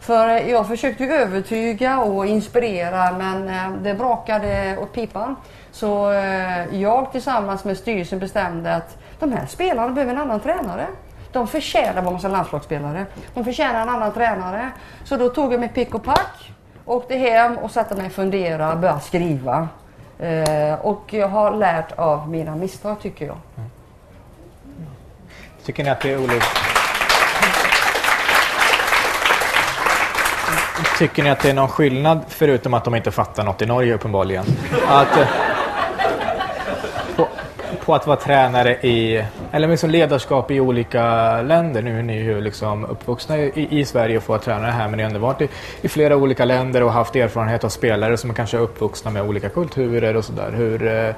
För 0.00 0.28
eh, 0.28 0.50
jag 0.50 0.68
försökte 0.68 1.04
övertyga 1.04 1.98
och 1.98 2.26
inspirera 2.26 3.12
men 3.12 3.48
eh, 3.48 3.82
det 3.82 3.94
brakade 3.94 4.76
åt 4.82 4.92
pipan. 4.92 5.36
Så 5.74 6.12
eh, 6.12 6.80
jag 6.80 7.12
tillsammans 7.12 7.64
med 7.64 7.76
styrelsen 7.76 8.18
bestämde 8.18 8.74
att 8.74 8.96
de 9.18 9.32
här 9.32 9.46
spelarna 9.46 9.92
behöver 9.92 10.12
en 10.12 10.20
annan 10.20 10.40
tränare. 10.40 10.86
De 11.32 11.48
förtjänar 11.48 11.98
att 11.98 12.04
vara 12.04 12.14
massa 12.14 12.28
landslagsspelare. 12.28 13.06
De 13.34 13.44
förtjänar 13.44 13.82
en 13.82 13.88
annan 13.88 14.12
tränare. 14.12 14.70
Så 15.04 15.16
då 15.16 15.28
tog 15.28 15.52
jag 15.52 15.60
mig 15.60 15.68
pick 15.68 15.94
och 15.94 16.04
pack, 16.04 16.52
åkte 16.84 17.16
hem 17.16 17.58
och 17.58 17.70
satte 17.70 17.94
mig 17.94 18.06
och 18.06 18.12
funderade, 18.12 18.76
började 18.76 19.00
skriva. 19.00 19.68
Eh, 20.18 20.74
och 20.80 21.02
jag 21.14 21.28
har 21.28 21.56
lärt 21.56 21.92
av 21.92 22.28
mina 22.28 22.56
misstag 22.56 23.00
tycker 23.00 23.26
jag. 23.26 23.36
Mm. 23.56 23.70
Tycker 25.64 25.84
ni 25.84 25.90
att 25.90 26.00
det 26.00 26.12
är 26.12 26.18
olika? 26.18 26.46
Tycker 30.98 31.22
ni 31.22 31.30
att 31.30 31.40
det 31.40 31.50
är 31.50 31.54
någon 31.54 31.68
skillnad, 31.68 32.20
förutom 32.28 32.74
att 32.74 32.84
de 32.84 32.94
inte 32.94 33.10
fattar 33.10 33.44
något 33.44 33.62
i 33.62 33.66
Norge 33.66 33.94
uppenbarligen, 33.94 34.44
att, 34.88 35.16
eh, 35.16 35.26
på, 37.16 37.28
på 37.84 37.94
att 37.94 38.06
vara 38.06 38.16
tränare 38.16 38.74
i, 38.74 39.24
eller 39.52 39.68
liksom 39.68 39.90
ledarskap 39.90 40.50
i 40.50 40.60
olika 40.60 41.02
länder? 41.42 41.82
Nu 41.82 41.98
är 41.98 42.02
ni 42.02 42.16
ju 42.16 42.40
liksom 42.40 42.84
uppvuxna 42.84 43.38
i, 43.38 43.68
i 43.80 43.84
Sverige 43.84 44.16
och 44.16 44.22
får 44.22 44.34
vara 44.34 44.42
tränare 44.42 44.70
här, 44.70 44.88
men 44.88 44.96
ni 44.96 45.02
har 45.02 45.10
ändå 45.10 45.20
varit 45.20 45.40
i, 45.40 45.48
i 45.82 45.88
flera 45.88 46.16
olika 46.16 46.44
länder 46.44 46.82
och 46.82 46.92
haft 46.92 47.16
erfarenhet 47.16 47.64
av 47.64 47.68
spelare 47.68 48.16
som 48.16 48.34
kanske 48.34 48.56
är 48.56 48.60
uppvuxna 48.60 49.10
med 49.10 49.22
olika 49.22 49.48
kulturer 49.48 50.16
och 50.16 50.24
sådär. 50.24 50.52
Hur, 50.56 50.86
eh, 50.86 51.14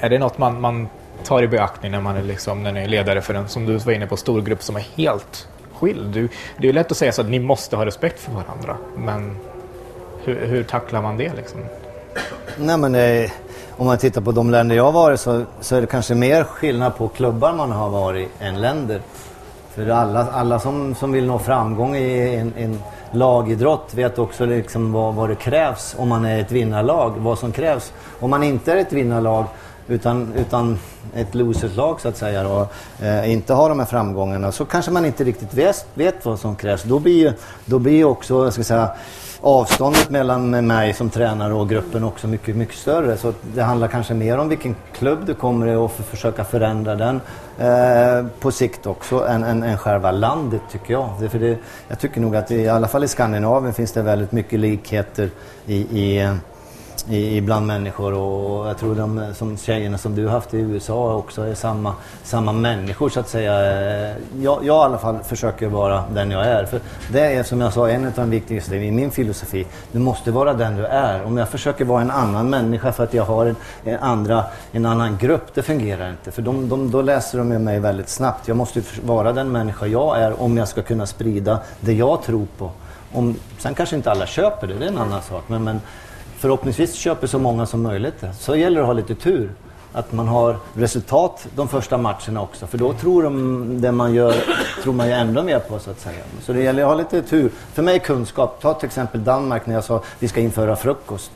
är 0.00 0.10
det 0.10 0.18
något 0.18 0.38
man, 0.38 0.60
man 0.60 0.88
tar 1.24 1.42
i 1.42 1.48
beaktning 1.48 1.92
när 1.92 2.00
man 2.00 2.16
är, 2.16 2.22
liksom, 2.22 2.62
när 2.62 2.72
ni 2.72 2.80
är 2.80 2.88
ledare 2.88 3.20
för 3.20 3.34
en, 3.34 3.48
som 3.48 3.66
du 3.66 3.76
var 3.76 3.92
inne 3.92 4.06
på, 4.06 4.16
stor 4.16 4.42
grupp 4.42 4.62
som 4.62 4.76
är 4.76 4.86
helt 4.96 5.48
skild? 5.74 6.14
Du, 6.14 6.28
det 6.56 6.62
är 6.62 6.66
ju 6.66 6.72
lätt 6.72 6.90
att 6.90 6.96
säga 6.96 7.12
så 7.12 7.20
att 7.20 7.28
ni 7.28 7.38
måste 7.38 7.76
ha 7.76 7.86
respekt 7.86 8.20
för 8.20 8.32
varandra, 8.32 8.76
men 8.96 9.36
hur, 10.24 10.46
hur 10.46 10.62
tacklar 10.62 11.02
man 11.02 11.16
det? 11.16 11.32
Liksom? 11.36 11.60
Nej, 12.56 12.76
men 12.76 12.94
eh, 12.94 13.30
om 13.80 13.86
man 13.86 13.98
tittar 13.98 14.20
på 14.20 14.32
de 14.32 14.50
länder 14.50 14.76
jag 14.76 14.84
har 14.84 14.92
varit 14.92 15.20
så, 15.20 15.44
så 15.60 15.76
är 15.76 15.80
det 15.80 15.86
kanske 15.86 16.14
mer 16.14 16.44
skillnad 16.44 16.96
på 16.96 17.08
klubbar 17.08 17.52
man 17.52 17.72
har 17.72 17.90
varit 17.90 18.28
än 18.40 18.60
länder. 18.60 19.00
För 19.74 19.88
alla, 19.88 20.26
alla 20.32 20.58
som, 20.58 20.94
som 20.94 21.12
vill 21.12 21.26
nå 21.26 21.38
framgång 21.38 21.96
i 21.96 22.34
en, 22.36 22.52
en 22.56 22.82
lagidrott 23.12 23.94
vet 23.94 24.18
också 24.18 24.46
liksom 24.46 24.92
vad, 24.92 25.14
vad 25.14 25.28
det 25.28 25.34
krävs 25.34 25.94
om 25.98 26.08
man 26.08 26.24
är 26.24 26.40
ett 26.40 26.52
vinnarlag. 26.52 27.14
Vad 27.18 27.38
som 27.38 27.52
krävs. 27.52 27.92
Om 28.20 28.30
man 28.30 28.42
inte 28.42 28.72
är 28.72 28.76
ett 28.76 28.92
vinnarlag 28.92 29.44
utan, 29.88 30.32
utan 30.36 30.78
ett 31.14 31.34
loserslag 31.34 32.00
så 32.00 32.08
att 32.08 32.16
säga 32.16 32.48
och 32.48 32.72
eh, 33.02 33.32
inte 33.32 33.54
har 33.54 33.68
de 33.68 33.78
här 33.78 33.86
framgångarna 33.86 34.52
så 34.52 34.64
kanske 34.64 34.90
man 34.90 35.04
inte 35.04 35.24
riktigt 35.24 35.54
vet, 35.54 35.86
vet 35.94 36.24
vad 36.24 36.38
som 36.38 36.56
krävs. 36.56 36.82
Då 36.82 36.98
blir 36.98 37.18
ju 37.18 37.32
då 37.64 37.78
blir 37.78 37.96
ju 37.96 38.04
också, 38.04 38.44
jag 38.44 38.52
ska 38.52 38.64
säga, 38.64 38.90
avståndet 39.40 40.10
mellan 40.10 40.66
mig 40.66 40.92
som 40.94 41.10
tränare 41.10 41.54
och 41.54 41.68
gruppen 41.68 42.04
också 42.04 42.28
mycket, 42.28 42.56
mycket 42.56 42.76
större. 42.76 43.16
Så 43.16 43.32
det 43.54 43.62
handlar 43.62 43.88
kanske 43.88 44.14
mer 44.14 44.38
om 44.38 44.48
vilken 44.48 44.76
klubb 44.92 45.18
du 45.26 45.34
kommer 45.34 45.66
i 45.66 45.74
och 45.74 45.92
för, 45.92 46.02
försöka 46.02 46.44
förändra 46.44 46.94
den 46.94 47.20
eh, 47.58 48.26
på 48.40 48.50
sikt 48.50 48.86
också 48.86 49.26
än, 49.26 49.44
än, 49.44 49.62
än 49.62 49.78
själva 49.78 50.10
landet 50.10 50.62
tycker 50.72 50.92
jag. 50.92 51.10
Det, 51.20 51.28
för 51.28 51.38
det, 51.38 51.58
jag 51.88 51.98
tycker 51.98 52.20
nog 52.20 52.36
att 52.36 52.50
i 52.50 52.68
alla 52.68 52.88
fall 52.88 53.04
i 53.04 53.08
Skandinavien 53.08 53.74
finns 53.74 53.92
det 53.92 54.02
väldigt 54.02 54.32
mycket 54.32 54.60
likheter 54.60 55.30
i, 55.66 55.76
i 55.76 56.20
eh, 56.20 56.34
i, 57.10 57.36
ibland 57.36 57.66
människor 57.66 58.14
och 58.14 58.68
jag 58.68 58.78
tror 58.78 58.94
de 58.94 59.34
som 59.34 59.56
tjejerna 59.56 59.98
som 59.98 60.14
du 60.14 60.26
har 60.26 60.32
haft 60.32 60.54
i 60.54 60.58
USA 60.58 61.14
också 61.14 61.42
är 61.42 61.54
samma, 61.54 61.94
samma 62.22 62.52
människor 62.52 63.08
så 63.08 63.20
att 63.20 63.28
säga. 63.28 63.52
Eh, 63.52 64.16
jag, 64.40 64.58
jag 64.64 64.64
i 64.64 64.70
alla 64.70 64.98
fall 64.98 65.18
försöker 65.18 65.68
vara 65.68 66.04
den 66.14 66.30
jag 66.30 66.46
är. 66.46 66.64
För 66.64 66.80
det 67.12 67.20
är 67.20 67.42
som 67.42 67.60
jag 67.60 67.72
sa 67.72 67.88
en 67.88 68.06
av 68.06 68.12
de 68.16 68.30
viktigaste 68.30 68.76
i 68.76 68.90
min 68.90 69.10
filosofi. 69.10 69.66
Du 69.92 69.98
måste 69.98 70.30
vara 70.30 70.54
den 70.54 70.76
du 70.76 70.86
är. 70.86 71.24
Om 71.24 71.36
jag 71.36 71.48
försöker 71.48 71.84
vara 71.84 72.02
en 72.02 72.10
annan 72.10 72.50
människa 72.50 72.92
för 72.92 73.04
att 73.04 73.14
jag 73.14 73.24
har 73.24 73.46
en, 73.46 73.56
en, 73.84 73.98
andra, 73.98 74.44
en 74.72 74.86
annan 74.86 75.18
grupp, 75.18 75.54
det 75.54 75.62
fungerar 75.62 76.10
inte. 76.10 76.30
För 76.30 76.42
de, 76.42 76.68
de, 76.68 76.90
då 76.90 77.02
läser 77.02 77.38
de 77.38 77.52
ju 77.52 77.58
mig 77.58 77.80
väldigt 77.80 78.08
snabbt. 78.08 78.48
Jag 78.48 78.56
måste 78.56 78.82
vara 79.04 79.32
den 79.32 79.52
människa 79.52 79.86
jag 79.86 80.20
är 80.20 80.42
om 80.42 80.56
jag 80.56 80.68
ska 80.68 80.82
kunna 80.82 81.06
sprida 81.06 81.58
det 81.80 81.92
jag 81.92 82.22
tror 82.22 82.46
på. 82.58 82.70
Om, 83.12 83.36
sen 83.58 83.74
kanske 83.74 83.96
inte 83.96 84.10
alla 84.10 84.26
köper 84.26 84.66
det, 84.66 84.74
det 84.74 84.84
är 84.84 84.88
en 84.88 84.98
annan 84.98 85.22
sak. 85.22 85.44
Men, 85.46 85.64
men 85.64 85.80
förhoppningsvis 86.40 86.94
köper 86.94 87.26
så 87.26 87.38
många 87.38 87.66
som 87.66 87.82
möjligt 87.82 88.20
det. 88.20 88.32
Så 88.32 88.56
gäller 88.56 88.76
det 88.76 88.82
att 88.82 88.86
ha 88.86 88.92
lite 88.92 89.14
tur. 89.14 89.50
Att 89.92 90.12
man 90.12 90.28
har 90.28 90.56
resultat 90.74 91.46
de 91.56 91.68
första 91.68 91.98
matcherna 91.98 92.42
också. 92.42 92.66
För 92.66 92.78
då 92.78 92.92
tror 92.92 93.22
de 93.22 93.80
det 93.80 93.92
man 93.92 94.14
gör 94.14 94.34
tror 94.82 94.92
man 94.92 95.06
ju 95.06 95.12
ändå 95.12 95.42
mer 95.42 95.58
på 95.58 95.78
så 95.78 95.90
att 95.90 96.00
säga. 96.00 96.22
Så 96.42 96.52
det 96.52 96.62
gäller 96.62 96.82
att 96.82 96.88
ha 96.88 96.94
lite 96.94 97.22
tur. 97.22 97.50
För 97.72 97.82
mig 97.82 97.98
kunskap. 97.98 98.58
Ta 98.60 98.74
till 98.74 98.86
exempel 98.86 99.24
Danmark 99.24 99.66
när 99.66 99.74
jag 99.74 99.84
sa 99.84 100.02
vi 100.18 100.28
ska 100.28 100.40
införa 100.40 100.76
frukost. 100.76 101.30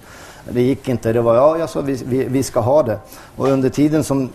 Det 0.51 0.63
gick 0.63 0.89
inte. 0.89 1.13
Det 1.13 1.21
var 1.21 1.35
ja, 1.35 1.59
jag 1.59 1.71
sa 1.71 1.81
vi, 1.81 2.03
vi, 2.07 2.25
vi 2.25 2.43
ska 2.43 2.61
ha 2.61 2.83
det. 2.83 2.99
Och 3.37 3.49
under 3.49 3.69
tiden 3.69 4.05
som 4.05 4.29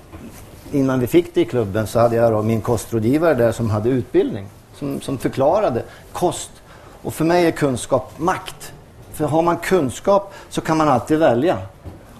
innan 0.71 0.99
vi 0.99 1.07
fick 1.07 1.33
det 1.33 1.41
i 1.41 1.45
klubben 1.45 1.87
så 1.87 1.99
hade 1.99 2.15
jag 2.15 2.31
då 2.31 2.41
min 2.41 2.61
kostrådgivare 2.61 3.33
där 3.33 3.51
som 3.51 3.69
hade 3.69 3.89
utbildning. 3.89 4.47
Som, 4.75 5.01
som 5.01 5.17
förklarade 5.17 5.83
kost. 6.11 6.51
Och 7.01 7.13
för 7.13 7.25
mig 7.25 7.45
är 7.45 7.51
kunskap 7.51 8.13
makt. 8.17 8.73
För 9.19 9.25
har 9.25 9.41
man 9.41 9.57
kunskap 9.57 10.33
så 10.49 10.61
kan 10.61 10.77
man 10.77 10.89
alltid 10.89 11.19
välja. 11.19 11.57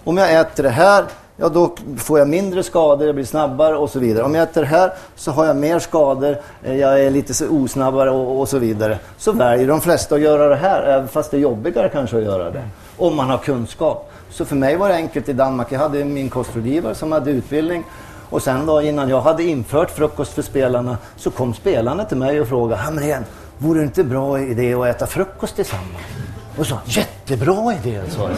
Om 0.04 0.18
jag 0.18 0.40
äter 0.40 0.64
det 0.64 0.70
här, 0.70 1.06
ja 1.38 1.50
då 1.50 1.76
får 1.98 2.20
jag 2.20 2.28
mindre 2.28 2.64
skador, 2.64 3.06
jag 3.06 3.16
blir 3.16 3.26
snabbare 3.26 3.78
och 3.78 3.90
så 3.90 4.00
vidare. 4.00 4.24
Om 4.24 4.36
jag 4.36 4.44
äter 4.44 4.62
det 4.62 4.68
här 4.68 4.94
så 5.16 5.32
har 5.32 5.46
jag 5.46 5.56
mer 5.56 5.80
skador, 5.80 6.38
eh, 6.64 6.76
jag 6.76 7.04
är 7.04 7.12
lite 7.12 7.34
så 7.34 7.50
osnabbare 7.50 8.12
och, 8.12 8.40
och 8.40 8.50
så 8.50 8.60
vidare. 8.60 9.00
Så 9.18 9.32
väljer 9.32 9.68
de 9.68 9.82
flesta 9.82 10.16
att 10.16 10.22
göra 10.22 10.50
det 10.50 10.56
här, 10.56 10.84
även 10.84 11.08
fast 11.08 11.32
det 11.32 11.38
är 11.38 11.42
jobbigare 11.42 11.90
kanske 11.90 12.18
att 12.18 12.24
göra 12.24 12.52
det. 12.52 12.64
Om 12.98 13.16
man 13.16 13.30
har 13.30 13.38
kunskap. 13.38 14.12
Så 14.30 14.46
för 14.46 14.56
mig 14.56 14.78
var 14.78 14.90
det 14.90 14.96
enkelt 14.96 15.30
i 15.30 15.34
Danmark. 15.34 15.68
Jag 15.72 15.80
hade 15.80 16.06
min 16.06 16.30
kostrådgivare 16.30 16.96
som 16.96 17.12
hade 17.12 17.32
utbildning. 17.32 17.84
Och 18.30 18.42
sen 18.42 18.66
då 18.66 18.82
innan 18.82 19.10
jag 19.10 19.22
hade 19.22 19.44
infört 19.44 19.92
frukost 19.92 20.34
för 20.34 20.42
spelarna 20.42 20.98
så 21.18 21.32
kom 21.32 21.54
spelarna 21.54 22.06
till 22.06 22.18
mig 22.18 22.42
och 22.42 22.48
frågade 22.48 22.82
Hamrén, 22.82 23.26
vore 23.58 23.80
det 23.80 23.86
inte 23.86 24.04
bra 24.04 24.40
idé 24.40 24.74
att 24.74 24.88
äta 24.88 25.08
frukost 25.08 25.56
tillsammans? 25.56 26.29
Och 26.58 26.68
så, 26.68 26.80
jättebra 26.86 27.74
idé, 27.74 28.02
sa 28.10 28.22
jag. 28.22 28.38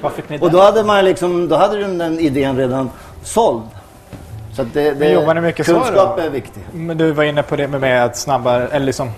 Vad 0.00 0.12
fick 0.12 0.28
ni 0.28 0.38
Och 0.40 0.50
då 0.50 0.60
hade 0.60 0.84
man 0.84 1.04
liksom, 1.04 1.48
då 1.48 1.56
hade 1.56 1.80
de 1.80 1.98
den 1.98 2.20
idén 2.20 2.56
redan 2.56 2.90
såld. 3.22 3.62
Så 4.56 4.62
det, 4.62 4.90
det, 4.90 4.94
Men 4.94 5.12
jobbar 5.12 5.34
ni 5.34 5.40
mycket 5.40 5.66
så 5.66 5.72
kunskap 5.72 6.16
då? 6.16 6.22
är 6.22 6.30
viktigt. 6.30 6.62
Men 6.72 6.98
du 6.98 7.12
var 7.12 7.24
inne 7.24 7.42
på 7.42 7.56
det 7.56 7.68
med, 7.68 7.80
med 7.80 8.04
att 8.04 8.16
snabbare, 8.16 8.68
eller 8.68 8.86
liksom 8.86 9.10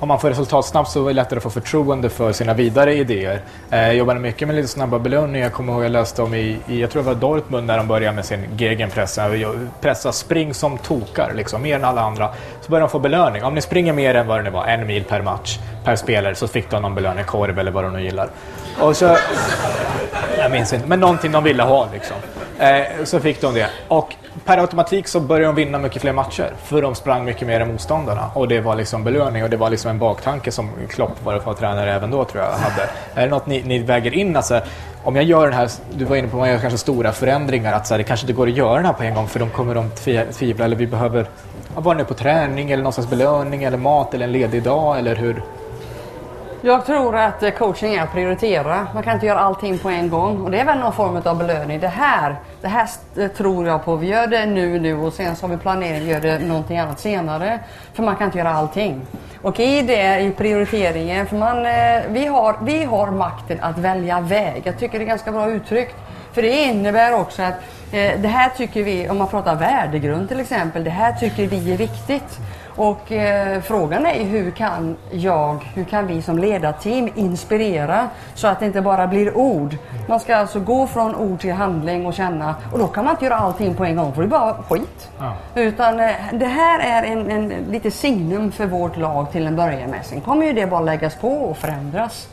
om 0.00 0.08
man 0.08 0.20
får 0.20 0.28
resultat 0.28 0.66
snabbt 0.66 0.90
så 0.90 1.04
är 1.04 1.08
det 1.08 1.12
lättare 1.14 1.36
att 1.36 1.42
få 1.42 1.50
förtroende 1.50 2.10
för 2.10 2.32
sina 2.32 2.54
vidare 2.54 2.94
idéer. 2.94 3.40
Eh, 3.70 3.78
jag 3.78 3.94
jobbade 3.94 4.20
mycket 4.20 4.48
med 4.48 4.56
lite 4.56 4.68
snabba 4.68 4.98
belöningar. 4.98 5.46
Jag 5.46 5.52
kommer 5.52 5.72
ihåg 5.72 5.84
jag 5.84 5.90
läste 5.90 6.22
om 6.22 6.34
i, 6.34 6.58
i 6.66 6.80
jag 6.80 6.90
tror 6.90 7.02
det 7.02 7.08
var 7.08 7.14
Dortmund 7.14 7.66
när 7.66 7.76
de 7.76 7.88
började 7.88 8.16
med 8.16 8.24
sin 8.24 8.44
gegenpress. 8.56 9.18
Pressa 9.80 10.12
spring 10.12 10.54
som 10.54 10.78
tokar, 10.78 11.32
liksom, 11.34 11.62
mer 11.62 11.76
än 11.76 11.84
alla 11.84 12.00
andra. 12.00 12.28
Så 12.60 12.70
började 12.70 12.86
de 12.86 12.90
få 12.90 12.98
belöning. 12.98 13.44
Om 13.44 13.54
ni 13.54 13.60
springer 13.60 13.92
mer 13.92 14.14
än 14.14 14.26
vad 14.26 14.38
det 14.38 14.42
nu 14.42 14.50
var, 14.50 14.66
en 14.66 14.86
mil 14.86 15.04
per 15.04 15.22
match, 15.22 15.58
per 15.84 15.96
spelare, 15.96 16.34
så 16.34 16.48
fick 16.48 16.70
de 16.70 16.82
någon 16.82 16.94
belöning, 16.94 17.24
korv 17.24 17.58
eller 17.58 17.70
vad 17.70 17.84
de 17.84 17.92
nu 17.92 18.02
gillar. 18.02 18.28
Och 18.80 18.96
så, 18.96 19.16
jag 20.38 20.50
minns 20.50 20.72
inte, 20.72 20.86
men 20.86 21.00
någonting 21.00 21.32
de 21.32 21.44
ville 21.44 21.62
ha 21.62 21.88
liksom. 21.92 22.16
Eh, 22.58 23.04
så 23.04 23.20
fick 23.20 23.40
de 23.40 23.54
det. 23.54 23.70
Och 23.88 24.14
per 24.44 24.58
automatik 24.58 25.08
så 25.08 25.20
började 25.20 25.46
de 25.46 25.54
vinna 25.54 25.78
mycket 25.78 26.02
fler 26.02 26.12
matcher. 26.12 26.52
För 26.62 26.82
de 26.82 26.94
sprang 26.94 27.24
mycket 27.24 27.48
mer 27.48 27.60
än 27.60 27.68
motståndarna. 27.68 28.30
Och 28.34 28.48
det 28.48 28.60
var 28.60 28.76
liksom 28.76 29.04
belöning 29.04 29.44
och 29.44 29.50
det 29.50 29.56
var 29.56 29.70
liksom 29.70 29.90
en 29.90 29.98
baktanke 29.98 30.52
som 30.52 30.70
Klopp 30.88 31.24
var 31.24 31.38
för 31.38 31.54
tränare 31.54 31.92
även 31.92 32.10
då 32.10 32.24
tror 32.24 32.44
jag 32.44 32.50
hade. 32.50 32.82
Är 33.14 33.24
det 33.24 33.30
något 33.30 33.46
ni, 33.46 33.62
ni 33.62 33.78
väger 33.78 34.14
in? 34.14 34.36
Alltså, 34.36 34.60
om 35.04 35.16
jag 35.16 35.24
gör 35.24 35.44
den 35.44 35.52
här, 35.52 35.70
du 35.90 36.04
var 36.04 36.16
inne 36.16 36.28
på 36.28 36.36
att 36.36 36.40
man 36.40 36.50
gör 36.50 36.58
kanske 36.58 36.78
stora 36.78 37.12
förändringar, 37.12 37.72
att 37.72 37.86
så 37.86 37.94
här, 37.94 37.98
det 37.98 38.04
kanske 38.04 38.24
inte 38.24 38.32
går 38.32 38.46
att 38.46 38.54
göra 38.54 38.76
den 38.76 38.86
här 38.86 38.92
på 38.92 39.02
en 39.02 39.14
gång 39.14 39.28
för 39.28 39.38
de 39.38 39.50
kommer 39.50 39.74
de 39.74 39.90
tvivla 40.32 40.64
eller 40.64 40.76
vi 40.76 40.86
behöver 40.86 41.26
vara 41.74 41.98
nu 41.98 42.04
på 42.04 42.14
träning 42.14 42.70
eller 42.70 42.82
någon 42.82 42.92
slags 42.92 43.10
belöning 43.10 43.64
eller 43.64 43.78
mat 43.78 44.14
eller 44.14 44.24
en 44.24 44.32
ledig 44.32 44.62
dag 44.62 44.98
eller 44.98 45.16
hur? 45.16 45.42
Jag 46.62 46.86
tror 46.86 47.16
att 47.16 47.42
eh, 47.42 47.50
coaching 47.50 47.94
är 47.94 48.02
att 48.02 48.12
prioritera. 48.12 48.86
Man 48.94 49.02
kan 49.02 49.14
inte 49.14 49.26
göra 49.26 49.38
allting 49.38 49.78
på 49.78 49.88
en 49.88 50.08
gång 50.08 50.44
och 50.44 50.50
det 50.50 50.60
är 50.60 50.64
väl 50.64 50.78
någon 50.78 50.92
form 50.92 51.22
av 51.24 51.38
belöning. 51.38 51.80
Det 51.80 51.88
här, 51.88 52.36
det 52.60 52.68
här 52.68 52.88
eh, 53.16 53.28
tror 53.28 53.66
jag 53.66 53.84
på. 53.84 53.96
Vi 53.96 54.06
gör 54.06 54.26
det 54.26 54.46
nu, 54.46 54.80
nu 54.80 54.94
och 54.94 55.12
sen 55.12 55.36
så 55.36 55.46
har 55.46 55.50
vi 55.50 55.56
planering 55.56 56.02
att 56.02 56.24
göra 56.24 56.38
det 56.38 56.38
någonting 56.38 56.78
annat 56.78 57.00
senare. 57.00 57.58
För 57.92 58.02
man 58.02 58.16
kan 58.16 58.26
inte 58.26 58.38
göra 58.38 58.50
allting. 58.50 59.00
Och 59.42 59.60
i 59.60 59.82
det, 59.82 60.20
i 60.20 60.30
prioriteringen, 60.30 61.26
för 61.26 61.36
man, 61.36 61.66
eh, 61.66 62.02
vi, 62.08 62.26
har, 62.26 62.56
vi 62.62 62.84
har 62.84 63.10
makten 63.10 63.58
att 63.60 63.78
välja 63.78 64.20
väg. 64.20 64.62
Jag 64.64 64.78
tycker 64.78 64.98
det 64.98 65.04
är 65.04 65.06
ganska 65.06 65.32
bra 65.32 65.50
uttryckt. 65.50 65.96
För 66.32 66.42
det 66.42 66.62
innebär 66.62 67.14
också 67.14 67.42
att 67.42 67.54
eh, 67.92 68.20
det 68.20 68.28
här 68.28 68.50
tycker 68.56 68.82
vi, 68.82 69.08
om 69.08 69.18
man 69.18 69.28
pratar 69.28 69.54
värdegrund 69.54 70.28
till 70.28 70.40
exempel, 70.40 70.84
det 70.84 70.90
här 70.90 71.12
tycker 71.12 71.46
vi 71.46 71.72
är 71.72 71.76
viktigt. 71.76 72.38
Och 72.78 73.12
eh, 73.12 73.60
frågan 73.60 74.06
är 74.06 74.24
hur 74.24 74.50
kan 74.50 74.96
jag, 75.10 75.64
hur 75.74 75.84
kan 75.84 76.06
vi 76.06 76.22
som 76.22 76.38
ledarteam 76.38 77.08
inspirera 77.14 78.08
så 78.34 78.46
att 78.46 78.60
det 78.60 78.66
inte 78.66 78.80
bara 78.80 79.06
blir 79.06 79.36
ord. 79.36 79.76
Man 80.08 80.20
ska 80.20 80.36
alltså 80.36 80.60
gå 80.60 80.86
från 80.86 81.14
ord 81.14 81.40
till 81.40 81.52
handling 81.52 82.06
och 82.06 82.14
känna 82.14 82.54
och 82.72 82.78
då 82.78 82.86
kan 82.86 83.04
man 83.04 83.14
inte 83.14 83.24
göra 83.24 83.36
allting 83.36 83.74
på 83.74 83.84
en 83.84 83.96
gång 83.96 84.12
för 84.12 84.22
det 84.22 84.26
är 84.26 84.30
bara 84.30 84.54
skit. 84.54 85.10
Ja. 85.18 85.36
Utan 85.54 86.00
eh, 86.00 86.10
det 86.32 86.46
här 86.46 86.80
är 86.80 87.12
en, 87.12 87.30
en, 87.30 87.48
lite 87.48 87.90
signum 87.90 88.52
för 88.52 88.66
vårt 88.66 88.96
lag 88.96 89.32
till 89.32 89.46
en 89.46 89.56
början 89.56 89.90
med. 89.90 90.06
Sen 90.06 90.20
kommer 90.20 90.46
ju 90.46 90.52
det 90.52 90.66
bara 90.66 90.80
läggas 90.80 91.14
på 91.14 91.30
och 91.30 91.56
förändras. 91.56 92.28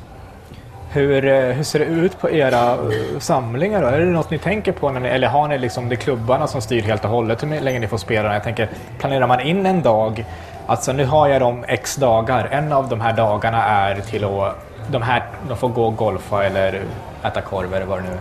Hur, 0.96 1.26
eh, 1.26 1.56
hur 1.56 1.64
ser 1.64 1.80
det 1.80 1.86
ut 1.86 2.20
på 2.20 2.30
era 2.30 2.72
eh, 2.72 3.20
samlingar? 3.20 3.82
Då? 3.82 3.88
Är 3.88 4.00
det 4.00 4.06
något 4.06 4.30
ni 4.30 4.38
tänker 4.38 4.72
på? 4.72 4.92
När 4.92 5.00
ni, 5.00 5.10
eller 5.10 5.28
har 5.28 5.48
ni 5.48 5.58
liksom 5.58 5.90
det 5.90 5.96
klubbarna 5.96 6.48
som 6.48 6.62
styr 6.62 6.82
helt 6.82 7.04
och 7.04 7.10
hållet 7.10 7.44
hur 7.44 7.62
länge 7.62 7.80
ni 7.80 7.88
får 7.88 7.98
spela? 7.98 8.34
Jag 8.34 8.44
tänker, 8.44 8.70
planerar 9.00 9.28
man 9.28 9.42
in 9.42 9.66
en 9.66 9.82
dag? 9.82 10.26
Alltså 10.68 10.94
nu 10.94 11.06
har 11.06 11.28
jag 11.28 11.42
dem 11.42 11.66
x 11.68 11.96
dagar. 11.96 12.48
En 12.52 12.72
av 12.72 12.90
de 12.90 13.02
här 13.02 13.14
dagarna 13.14 13.64
är 13.64 13.96
till 13.96 14.24
att 14.24 14.56
de, 14.92 15.02
här, 15.02 15.24
de 15.48 15.58
får 15.58 15.70
gå 15.70 15.86
och 15.86 15.96
golfa 15.96 16.46
eller 16.46 16.82
äta 17.24 17.42
korv 17.42 17.74
eller 17.74 17.86
vad 17.86 18.00
det 18.00 18.04
nu 18.04 18.10
är 18.10 18.20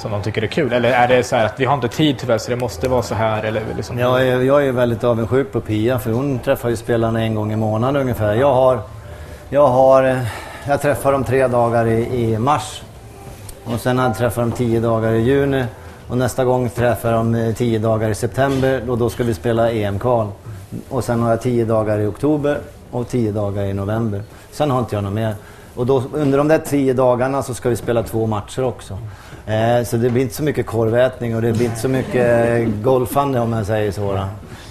som 0.00 0.10
de 0.10 0.22
tycker 0.22 0.42
är 0.42 0.46
kul? 0.46 0.72
Eller 0.72 0.90
är 0.90 1.08
det 1.08 1.22
så 1.22 1.36
här 1.36 1.46
att 1.46 1.60
vi 1.60 1.64
har 1.64 1.74
inte 1.74 1.88
tid 1.88 2.18
tyvärr 2.18 2.38
så 2.38 2.50
det 2.50 2.56
måste 2.56 2.88
vara 2.88 3.02
så 3.02 3.14
här? 3.14 3.42
Eller 3.42 3.62
liksom... 3.76 3.98
jag, 3.98 4.28
är, 4.28 4.40
jag 4.40 4.66
är 4.66 4.72
väldigt 4.72 5.04
avundsjuk 5.04 5.52
på 5.52 5.60
Pia 5.60 5.98
för 5.98 6.10
hon 6.10 6.38
träffar 6.38 6.68
ju 6.68 6.76
spelarna 6.76 7.22
en 7.22 7.34
gång 7.34 7.52
i 7.52 7.56
månaden 7.56 8.02
ungefär. 8.02 8.34
Jag 8.34 8.54
har, 8.54 8.80
jag 9.48 9.68
har 9.68 10.04
eh, 10.04 10.18
jag 10.66 10.82
träffar 10.82 11.12
dem 11.12 11.24
tre 11.24 11.46
dagar 11.46 11.86
i, 11.86 12.24
i 12.24 12.38
mars. 12.38 12.82
Och 13.64 13.80
sen 13.80 13.98
har 13.98 14.06
jag 14.06 14.16
träffat 14.16 14.44
dem 14.44 14.52
tio 14.52 14.80
dagar 14.80 15.12
i 15.12 15.20
juni. 15.20 15.64
Och 16.08 16.18
nästa 16.18 16.44
gång 16.44 16.70
träffar 16.70 17.10
jag 17.10 17.18
dem 17.18 17.34
eh, 17.34 17.54
tio 17.54 17.78
dagar 17.78 18.10
i 18.10 18.14
september 18.14 18.90
och 18.90 18.98
då 18.98 19.10
ska 19.10 19.24
vi 19.24 19.34
spela 19.34 19.70
EM-kval. 19.70 20.28
Och 20.88 21.04
sen 21.04 21.22
har 21.22 21.30
jag 21.30 21.42
tio 21.42 21.64
dagar 21.64 21.98
i 21.98 22.06
oktober 22.06 22.58
och 22.90 23.08
tio 23.08 23.32
dagar 23.32 23.64
i 23.64 23.74
november. 23.74 24.22
Sen 24.50 24.70
har 24.70 24.78
inte 24.78 24.94
jag 24.94 25.04
något 25.04 25.12
mer. 25.12 25.34
Och 25.74 25.86
då, 25.86 26.02
under 26.12 26.38
de 26.38 26.48
där 26.48 26.58
tio 26.58 26.92
dagarna 26.92 27.42
så 27.42 27.54
ska 27.54 27.68
vi 27.68 27.76
spela 27.76 28.02
två 28.02 28.26
matcher 28.26 28.64
också. 28.64 28.98
Eh, 29.46 29.84
så 29.84 29.96
det 29.96 30.10
blir 30.10 30.22
inte 30.22 30.34
så 30.34 30.42
mycket 30.42 30.66
korvätning 30.66 31.36
och 31.36 31.42
det 31.42 31.52
blir 31.52 31.66
inte 31.66 31.80
så 31.80 31.88
mycket 31.88 32.68
golfande 32.82 33.40
om 33.40 33.52
jag 33.52 33.66
säger 33.66 33.92
så. 33.92 34.24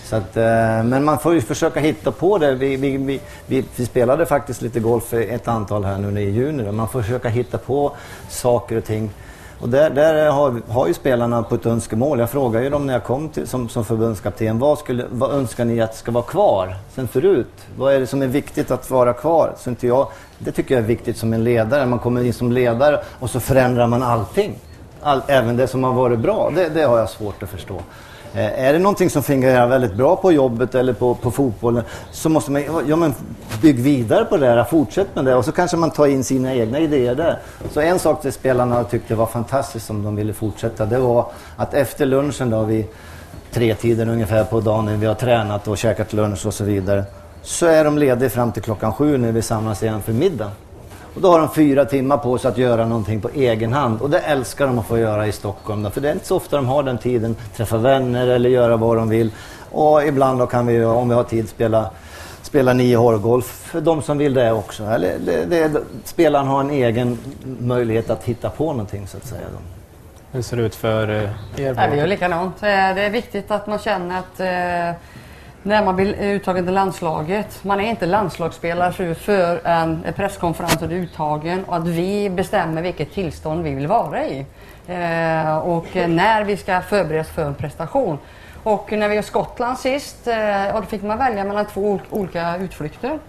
Så 0.09 0.15
att, 0.15 0.37
eh, 0.37 0.43
men 0.83 1.03
man 1.03 1.19
får 1.19 1.33
ju 1.33 1.41
försöka 1.41 1.79
hitta 1.79 2.11
på 2.11 2.37
det. 2.37 2.55
Vi, 2.55 2.75
vi, 2.75 2.97
vi, 2.97 3.21
vi, 3.45 3.65
vi 3.75 3.85
spelade 3.85 4.25
faktiskt 4.25 4.61
lite 4.61 4.79
golf 4.79 5.13
ett 5.13 5.47
antal 5.47 5.85
här 5.85 5.97
nu 5.97 6.21
i 6.21 6.29
juni. 6.29 6.63
Då. 6.63 6.71
Man 6.71 6.87
får 6.87 7.01
försöka 7.01 7.29
hitta 7.29 7.57
på 7.57 7.91
saker 8.29 8.75
och 8.77 8.83
ting. 8.83 9.09
Och 9.59 9.69
där, 9.69 9.89
där 9.89 10.29
har, 10.29 10.61
har 10.67 10.87
ju 10.87 10.93
spelarna 10.93 11.43
på 11.43 11.55
ett 11.55 11.65
önskemål. 11.65 12.19
Jag 12.19 12.29
frågade 12.29 12.63
ju 12.63 12.69
dem 12.69 12.85
när 12.85 12.93
jag 12.93 13.03
kom 13.03 13.29
till, 13.29 13.47
som, 13.47 13.69
som 13.69 13.85
förbundskapten. 13.85 14.59
Vad, 14.59 14.77
skulle, 14.77 15.05
vad 15.11 15.31
önskar 15.31 15.65
ni 15.65 15.81
att 15.81 15.95
ska 15.95 16.11
vara 16.11 16.23
kvar 16.23 16.75
sen 16.95 17.07
förut? 17.07 17.67
Vad 17.77 17.93
är 17.93 17.99
det 17.99 18.07
som 18.07 18.21
är 18.21 18.27
viktigt 18.27 18.71
att 18.71 18.89
vara 18.89 19.13
kvar? 19.13 19.53
Så 19.57 19.69
inte 19.69 19.87
jag, 19.87 20.07
det 20.39 20.51
tycker 20.51 20.75
jag 20.75 20.83
är 20.83 20.87
viktigt 20.87 21.17
som 21.17 21.33
en 21.33 21.43
ledare. 21.43 21.85
Man 21.85 21.99
kommer 21.99 22.23
in 22.23 22.33
som 22.33 22.51
ledare 22.51 22.99
och 23.19 23.29
så 23.29 23.39
förändrar 23.39 23.87
man 23.87 24.03
allting. 24.03 24.55
All, 25.01 25.21
även 25.27 25.57
det 25.57 25.67
som 25.67 25.83
har 25.83 25.93
varit 25.93 26.19
bra. 26.19 26.51
Det, 26.55 26.69
det 26.69 26.83
har 26.83 26.99
jag 26.99 27.09
svårt 27.09 27.43
att 27.43 27.49
förstå. 27.49 27.81
Eh, 28.33 28.65
är 28.65 28.73
det 28.73 28.79
någonting 28.79 29.09
som 29.09 29.23
fungerar 29.23 29.67
väldigt 29.67 29.93
bra 29.93 30.15
på 30.15 30.31
jobbet 30.31 30.75
eller 30.75 30.93
på, 30.93 31.15
på 31.15 31.31
fotbollen 31.31 31.83
så 32.11 32.29
måste 32.29 32.51
man 32.51 32.63
ja, 32.87 32.95
men 32.95 33.13
bygg 33.61 33.79
vidare 33.79 34.25
på 34.25 34.37
det 34.37 34.45
där, 34.45 34.63
fortsätt 34.63 35.15
med 35.15 35.25
det 35.25 35.35
och 35.35 35.45
så 35.45 35.51
kanske 35.51 35.77
man 35.77 35.91
tar 35.91 36.07
in 36.07 36.23
sina 36.23 36.55
egna 36.55 36.79
idéer 36.79 37.15
där. 37.15 37.39
Så 37.71 37.81
en 37.81 37.99
sak 37.99 38.21
som 38.21 38.31
spelarna 38.31 38.83
tyckte 38.83 39.15
var 39.15 39.25
fantastiskt 39.25 39.85
som 39.85 40.03
de 40.03 40.15
ville 40.15 40.33
fortsätta 40.33 40.85
det 40.85 40.99
var 40.99 41.25
att 41.55 41.73
efter 41.73 42.05
lunchen 42.05 42.49
då 42.49 42.63
vid 42.63 42.85
tre 43.51 43.75
tiden 43.75 44.09
ungefär 44.09 44.43
på 44.43 44.59
dagen 44.59 44.85
när 44.85 44.97
vi 44.97 45.05
har 45.05 45.15
tränat 45.15 45.67
och 45.67 45.77
käkat 45.77 46.13
lunch 46.13 46.45
och 46.45 46.53
så 46.53 46.63
vidare 46.63 47.03
så 47.41 47.65
är 47.65 47.83
de 47.83 47.97
lediga 47.97 48.29
fram 48.29 48.51
till 48.51 48.63
klockan 48.63 48.93
sju 48.93 49.17
när 49.17 49.31
vi 49.31 49.41
samlas 49.41 49.83
igen 49.83 50.01
för 50.01 50.13
middag. 50.13 50.51
Och 51.19 51.23
då 51.23 51.31
har 51.31 51.39
de 51.39 51.49
fyra 51.49 51.85
timmar 51.85 52.17
på 52.17 52.37
sig 52.37 52.51
att 52.51 52.57
göra 52.57 52.85
någonting 52.85 53.21
på 53.21 53.29
egen 53.29 53.73
hand. 53.73 54.01
Och 54.01 54.09
det 54.09 54.19
älskar 54.19 54.67
de 54.67 54.79
att 54.79 54.85
få 54.85 54.97
göra 54.97 55.27
i 55.27 55.31
Stockholm. 55.31 55.83
Då, 55.83 55.89
för 55.89 56.01
det 56.01 56.09
är 56.09 56.13
inte 56.13 56.25
så 56.25 56.35
ofta 56.35 56.55
de 56.55 56.65
har 56.65 56.83
den 56.83 56.97
tiden. 56.97 57.35
Träffa 57.55 57.77
vänner 57.77 58.27
eller 58.27 58.49
göra 58.49 58.77
vad 58.77 58.97
de 58.97 59.09
vill. 59.09 59.31
Och 59.71 60.03
ibland 60.03 60.39
då 60.39 60.47
kan 60.47 60.67
vi, 60.67 60.85
om 60.85 61.09
vi 61.09 61.15
har 61.15 61.23
tid, 61.23 61.49
spela, 61.49 61.89
spela 62.41 62.73
nio 62.73 62.97
hårgolf 62.97 63.45
för 63.45 63.81
de 63.81 64.01
som 64.01 64.17
vill 64.17 64.33
det 64.33 64.51
också. 64.51 64.83
Eller, 64.83 65.19
det, 65.25 65.45
det, 65.45 65.81
spelaren 66.03 66.47
har 66.47 66.59
en 66.59 66.69
egen 66.69 67.17
möjlighet 67.59 68.09
att 68.09 68.23
hitta 68.23 68.49
på 68.49 68.65
någonting 68.71 69.07
så 69.07 69.17
att 69.17 69.25
säga. 69.25 69.47
Hur 70.31 70.41
ser 70.41 70.57
det 70.57 70.63
ut 70.63 70.75
för 70.75 71.09
eh, 71.09 71.63
er? 71.65 71.73
Nej, 71.73 71.89
vi 71.91 71.97
gör 71.97 72.07
likadant. 72.07 72.61
Det 72.61 72.69
är 72.69 73.09
viktigt 73.09 73.51
att 73.51 73.67
man 73.67 73.79
känner 73.79 74.19
att 74.19 74.39
eh, 74.39 74.99
när 75.63 75.85
man 75.85 75.95
blir 75.95 76.21
eh, 76.21 76.29
uttagen 76.29 76.65
till 76.65 76.73
landslaget. 76.73 77.63
Man 77.63 77.79
är 77.79 77.89
inte 77.89 78.05
landslagsspelare 78.05 79.15
för 79.15 79.67
en 79.67 80.03
eh, 80.05 80.15
presskonferens 80.15 80.81
och 80.81 80.91
uttagen 80.91 81.63
och 81.65 81.75
att 81.75 81.87
vi 81.87 82.29
bestämmer 82.29 82.81
vilket 82.81 83.13
tillstånd 83.13 83.63
vi 83.63 83.75
vill 83.75 83.87
vara 83.87 84.25
i. 84.25 84.45
Eh, 84.87 85.57
och 85.57 85.97
eh, 85.97 86.07
när 86.07 86.43
vi 86.43 86.57
ska 86.57 86.81
förberedas 86.81 87.29
för 87.29 87.45
en 87.45 87.55
prestation. 87.55 88.17
Och 88.63 88.91
när 88.91 89.09
vi 89.09 89.15
var 89.15 89.23
i 89.23 89.25
Skottland 89.25 89.77
sist, 89.77 90.27
eh, 90.27 90.75
då 90.75 90.81
fick 90.81 91.03
man 91.03 91.17
välja 91.17 91.43
mellan 91.43 91.65
två 91.65 91.99
olika 92.09 92.57
utflykter. 92.57 93.19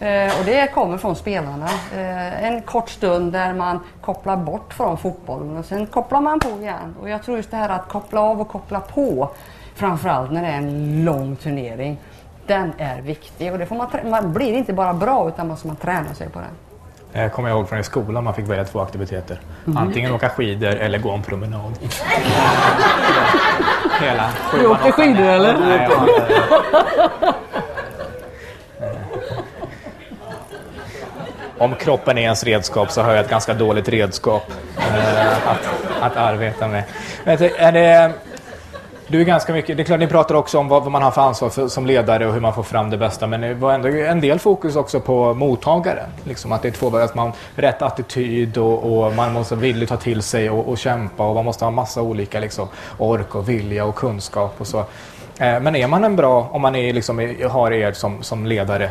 Eh, 0.00 0.38
och 0.38 0.44
det 0.44 0.72
kommer 0.74 0.98
från 0.98 1.16
spelarna. 1.16 1.68
Eh, 1.96 2.44
en 2.44 2.62
kort 2.62 2.90
stund 2.90 3.32
där 3.32 3.54
man 3.54 3.80
kopplar 4.00 4.36
bort 4.36 4.74
från 4.74 4.98
fotbollen 4.98 5.56
och 5.56 5.64
sen 5.64 5.86
kopplar 5.86 6.20
man 6.20 6.40
på 6.40 6.48
igen. 6.48 6.96
Och 7.00 7.08
jag 7.08 7.22
tror 7.22 7.36
just 7.36 7.50
det 7.50 7.56
här 7.56 7.68
att 7.68 7.88
koppla 7.88 8.20
av 8.20 8.40
och 8.40 8.48
koppla 8.48 8.80
på 8.80 9.30
Framförallt 9.78 10.30
när 10.30 10.42
det 10.42 10.48
är 10.48 10.56
en 10.56 11.04
lång 11.04 11.36
turnering. 11.36 11.98
Den 12.46 12.72
är 12.78 13.00
viktig 13.00 13.52
och 13.52 13.58
det 13.58 13.66
får 13.66 13.76
man, 13.76 13.88
man 14.10 14.32
blir 14.32 14.52
inte 14.52 14.72
bara 14.72 14.94
bra 14.94 15.28
utan 15.28 15.46
man 15.46 15.48
måste 15.48 15.66
man 15.66 15.76
träna 15.76 16.14
sig 16.14 16.28
på 16.28 16.38
den. 16.38 16.48
Jag 17.22 17.32
kommer 17.32 17.48
ihåg 17.50 17.68
från 17.68 17.78
i 17.78 17.84
skolan 17.84 18.24
man 18.24 18.34
fick 18.34 18.48
välja 18.48 18.64
två 18.64 18.80
aktiviteter. 18.80 19.40
Mm. 19.66 19.76
Antingen 19.76 20.12
åka 20.12 20.28
skidor 20.28 20.68
eller 20.68 20.98
gå 20.98 21.10
en 21.10 21.22
promenad. 21.22 21.78
Hela 24.00 24.30
Du 24.52 24.66
åkte 24.66 24.92
skidor 24.92 25.24
eller? 25.24 25.58
Nej, 25.58 25.88
Om 31.58 31.74
kroppen 31.74 32.18
är 32.18 32.22
ens 32.22 32.44
redskap 32.44 32.90
så 32.90 33.02
har 33.02 33.12
jag 33.12 33.24
ett 33.24 33.30
ganska 33.30 33.54
dåligt 33.54 33.88
redskap 33.88 34.52
eh, 34.76 35.48
att, 35.48 35.68
att 36.00 36.16
arbeta 36.16 36.68
med. 36.68 36.84
Är 37.24 37.72
det, 37.72 38.12
du 39.08 39.20
är 39.20 39.24
ganska 39.24 39.52
mycket, 39.52 39.76
det 39.76 39.82
är 39.82 39.84
klart 39.84 40.00
ni 40.00 40.06
pratar 40.06 40.34
också 40.34 40.58
om 40.58 40.68
vad, 40.68 40.90
man 40.90 41.02
har 41.02 41.10
för 41.10 41.20
ansvar 41.20 41.48
för, 41.48 41.68
som 41.68 41.86
ledare 41.86 42.26
och 42.26 42.32
hur 42.34 42.40
man 42.40 42.54
får 42.54 42.62
fram 42.62 42.90
det 42.90 42.96
bästa. 42.96 43.26
Men 43.26 43.40
det 43.40 43.54
var 43.54 43.72
ändå 43.72 43.88
en 43.88 44.20
del 44.20 44.38
fokus 44.38 44.76
också 44.76 45.00
på 45.00 45.34
mottagaren. 45.34 46.10
Liksom 46.24 46.52
att 46.52 46.62
det 46.62 46.68
är 46.68 46.72
två 46.72 46.96
att 46.96 47.14
man 47.14 47.32
rätt 47.54 47.82
attityd 47.82 48.58
och, 48.58 49.04
och 49.04 49.14
man 49.14 49.32
måste 49.32 49.56
villigt 49.56 49.88
ta 49.88 49.96
till 49.96 50.22
sig 50.22 50.50
och, 50.50 50.68
och, 50.68 50.78
kämpa 50.78 51.28
och 51.28 51.34
man 51.34 51.44
måste 51.44 51.64
ha 51.64 51.70
massa 51.70 52.02
olika 52.02 52.40
liksom, 52.40 52.68
ork 52.98 53.34
och 53.34 53.48
vilja 53.48 53.84
och 53.84 53.94
kunskap 53.94 54.54
och 54.58 54.66
så. 54.66 54.78
Eh, 55.38 55.60
men 55.60 55.76
är 55.76 55.86
man 55.86 56.04
en 56.04 56.16
bra, 56.16 56.48
om 56.52 56.62
man 56.62 56.74
är, 56.74 56.92
liksom, 56.92 57.20
eh, 57.20 57.50
har 57.50 57.72
er 57.72 57.92
som, 57.92 58.22
som 58.22 58.46
ledare, 58.46 58.90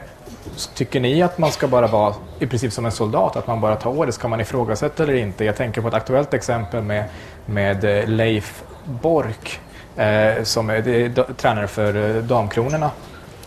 Tycker 0.74 1.00
ni 1.00 1.22
att 1.22 1.38
man 1.38 1.52
ska 1.52 1.68
bara 1.68 1.88
vara 1.88 2.14
i 2.40 2.46
princip 2.46 2.74
som 2.74 2.86
en 2.86 2.92
soldat, 2.92 3.36
att 3.36 3.48
man 3.48 3.62
bara 3.62 3.76
tar 3.76 3.90
order? 3.92 4.12
Ska 4.12 4.28
man 4.28 4.42
ifrågasätta 4.42 5.04
eller 5.04 5.14
inte? 5.14 5.46
Jag 5.46 5.56
tänker 5.56 5.82
på 5.82 5.88
ett 5.88 5.94
aktuellt 5.94 6.34
exempel 6.34 6.84
med, 6.84 7.04
med 7.46 7.84
eh, 7.84 8.08
Leif 8.08 8.64
Bork 8.86 9.60
eh, 9.98 10.44
som 10.44 10.70
är, 10.70 10.88
är 10.88 11.34
tränare 11.34 11.68
för 11.68 12.16
eh, 12.16 12.24
Damkronorna. 12.24 12.92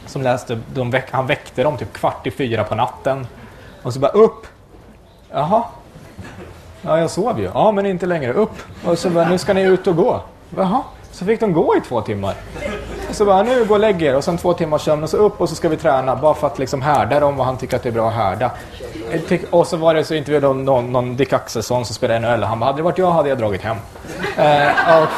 Som 0.06 0.22
läste, 0.22 0.58
de 0.74 0.90
väck, 0.90 1.08
han 1.10 1.26
väckte 1.26 1.62
dem 1.62 1.76
typ 1.76 1.92
kvart 1.92 2.26
i 2.26 2.30
fyra 2.30 2.64
på 2.64 2.74
natten 2.74 3.26
och 3.82 3.92
så 3.92 4.00
bara 4.00 4.10
upp! 4.10 4.46
Jaha, 5.32 5.64
Ja, 6.82 6.98
jag 6.98 7.10
sov 7.10 7.40
ju. 7.40 7.50
Ja, 7.54 7.72
men 7.72 7.86
inte 7.86 8.06
längre. 8.06 8.32
Upp! 8.32 8.62
Och 8.84 8.98
så 8.98 9.10
bara, 9.10 9.28
nu 9.28 9.38
ska 9.38 9.54
ni 9.54 9.62
ut 9.62 9.86
och 9.86 9.96
gå. 9.96 10.20
Jaha. 10.56 10.82
Så 11.12 11.24
fick 11.24 11.40
de 11.40 11.52
gå 11.52 11.76
i 11.76 11.80
två 11.80 12.00
timmar. 12.00 12.34
Och 13.08 13.14
så 13.14 13.24
bara, 13.24 13.42
nu 13.42 13.64
gå 13.64 13.74
och 13.74 13.80
lägg 13.80 14.02
er. 14.02 14.16
Och 14.16 14.24
sen 14.24 14.38
två 14.38 14.52
timmars 14.52 14.82
sömn 14.82 15.02
och 15.02 15.10
så 15.10 15.16
upp 15.16 15.40
och 15.40 15.48
så 15.48 15.54
ska 15.54 15.68
vi 15.68 15.76
träna. 15.76 16.16
Bara 16.16 16.34
för 16.34 16.46
att 16.46 16.58
liksom 16.58 16.82
härda 16.82 17.20
dem 17.20 17.36
vad 17.36 17.46
han 17.46 17.56
tycker 17.56 17.76
att 17.76 17.82
det 17.82 17.88
är 17.88 17.92
bra 17.92 18.08
att 18.08 18.14
härda. 18.14 18.50
Eh, 19.10 19.40
och 19.50 19.66
så 19.66 19.76
var 19.76 19.94
det 19.94 20.04
så 20.04 20.14
intervjuade 20.14 20.46
de 20.46 20.64
någon, 20.64 20.92
någon 20.92 21.16
Dick 21.16 21.32
Axelsson 21.32 21.84
som 21.84 21.94
spelar 21.94 22.20
NHL. 22.20 22.42
Han 22.42 22.60
bara, 22.60 22.66
hade 22.66 22.78
det 22.78 22.82
varit 22.82 22.98
jag 22.98 23.10
hade 23.10 23.28
jag 23.28 23.38
dragit 23.38 23.62
hem. 23.62 23.76
Eh, 24.36 25.02
och, 25.02 25.08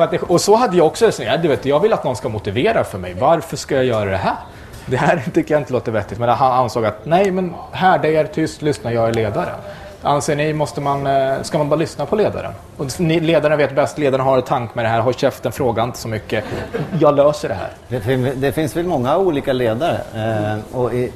för 0.00 0.04
att 0.04 0.10
det, 0.10 0.32
och 0.32 0.40
så 0.40 0.56
hade 0.56 0.76
jag 0.76 0.86
också 0.86 1.06
resonerat. 1.06 1.42
du 1.42 1.48
vet, 1.48 1.64
jag 1.64 1.80
vill 1.80 1.92
att 1.92 2.04
någon 2.04 2.16
ska 2.16 2.28
motivera 2.28 2.84
för 2.84 2.98
mig. 2.98 3.14
Varför 3.14 3.56
ska 3.56 3.74
jag 3.74 3.84
göra 3.84 4.10
det 4.10 4.16
här? 4.16 4.36
Det 4.86 4.96
här 4.96 5.22
tycker 5.34 5.54
jag 5.54 5.60
inte 5.60 5.72
låter 5.72 5.92
vettigt. 5.92 6.18
Men 6.18 6.28
han 6.28 6.52
ansåg 6.52 6.84
att 6.84 7.06
nej, 7.06 7.30
men 7.30 7.54
härda 7.72 8.08
er 8.08 8.24
tyst, 8.24 8.62
lyssna, 8.62 8.92
jag 8.92 9.08
är 9.08 9.14
ledaren. 9.14 9.54
Anser 10.02 10.36
ni, 10.36 10.52
måste 10.52 10.80
man, 10.80 11.06
eh, 11.06 11.42
ska 11.42 11.58
man 11.58 11.68
bara 11.68 11.76
lyssna 11.76 12.06
på 12.06 12.16
ledaren? 12.16 12.52
Och 12.76 13.00
ledaren 13.00 13.58
vet 13.58 13.74
bäst, 13.74 13.98
ledaren 13.98 14.24
har 14.24 14.36
en 14.36 14.42
tank 14.42 14.74
med 14.74 14.84
det 14.84 14.88
här, 14.88 15.00
håll 15.00 15.14
käften, 15.14 15.52
fråga 15.52 15.82
inte 15.82 15.98
så 15.98 16.08
mycket. 16.08 16.44
Jag 17.00 17.16
löser 17.16 17.48
det 17.48 17.54
här. 17.54 17.70
Det, 17.88 18.00
finns, 18.00 18.28
det 18.36 18.52
finns 18.52 18.76
väl 18.76 18.86
många 18.86 19.16
olika 19.16 19.52
ledare. 19.52 20.00
Eh, 20.14 20.76
och 20.76 20.94
i, 20.94 21.12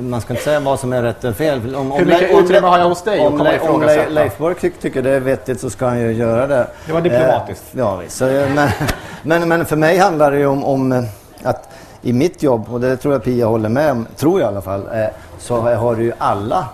man 0.00 0.20
ska 0.20 0.32
inte 0.32 0.44
säga 0.44 0.60
vad 0.60 0.80
som 0.80 0.92
är 0.92 1.02
rätt 1.02 1.24
eller 1.24 1.34
fel. 1.34 1.74
Om, 1.74 1.92
Hur 1.92 2.06
mycket 2.06 2.34
om, 2.34 2.44
utrymme 2.44 2.66
har 2.66 2.78
jag 2.78 2.88
hos 2.88 3.02
dig 3.02 3.20
om, 3.20 3.40
att 3.40 3.62
Om 3.62 3.82
Leif 4.08 4.38
Bork 4.38 4.80
tycker 4.80 5.02
det 5.02 5.10
är 5.10 5.20
vettigt 5.20 5.60
så 5.60 5.70
ska 5.70 5.86
han 5.86 6.00
ju 6.00 6.12
göra 6.12 6.46
det. 6.46 6.66
Det 6.86 6.92
var 6.92 7.00
diplomatiskt. 7.00 7.64
Eh, 7.74 7.78
ja, 7.78 7.96
visst. 7.96 8.20
Men, 8.20 8.68
men, 9.22 9.48
men, 9.48 9.66
för 9.66 9.76
mig 9.76 9.98
handlar 9.98 10.30
det 10.30 10.38
ju 10.38 10.46
om, 10.46 10.64
om, 10.64 11.06
att 11.42 11.68
i 12.02 12.12
mitt 12.12 12.42
jobb, 12.42 12.64
och 12.70 12.80
det 12.80 12.96
tror 12.96 13.14
jag 13.14 13.24
Pia 13.24 13.46
håller 13.46 13.68
med 13.68 13.92
om, 13.92 14.06
tror 14.16 14.40
jag 14.40 14.46
i 14.46 14.52
alla 14.52 14.62
fall, 14.62 14.88
eh, 14.92 15.06
så 15.38 15.60
har 15.60 15.94
du 15.94 16.02
ju 16.02 16.12
alla 16.18 16.68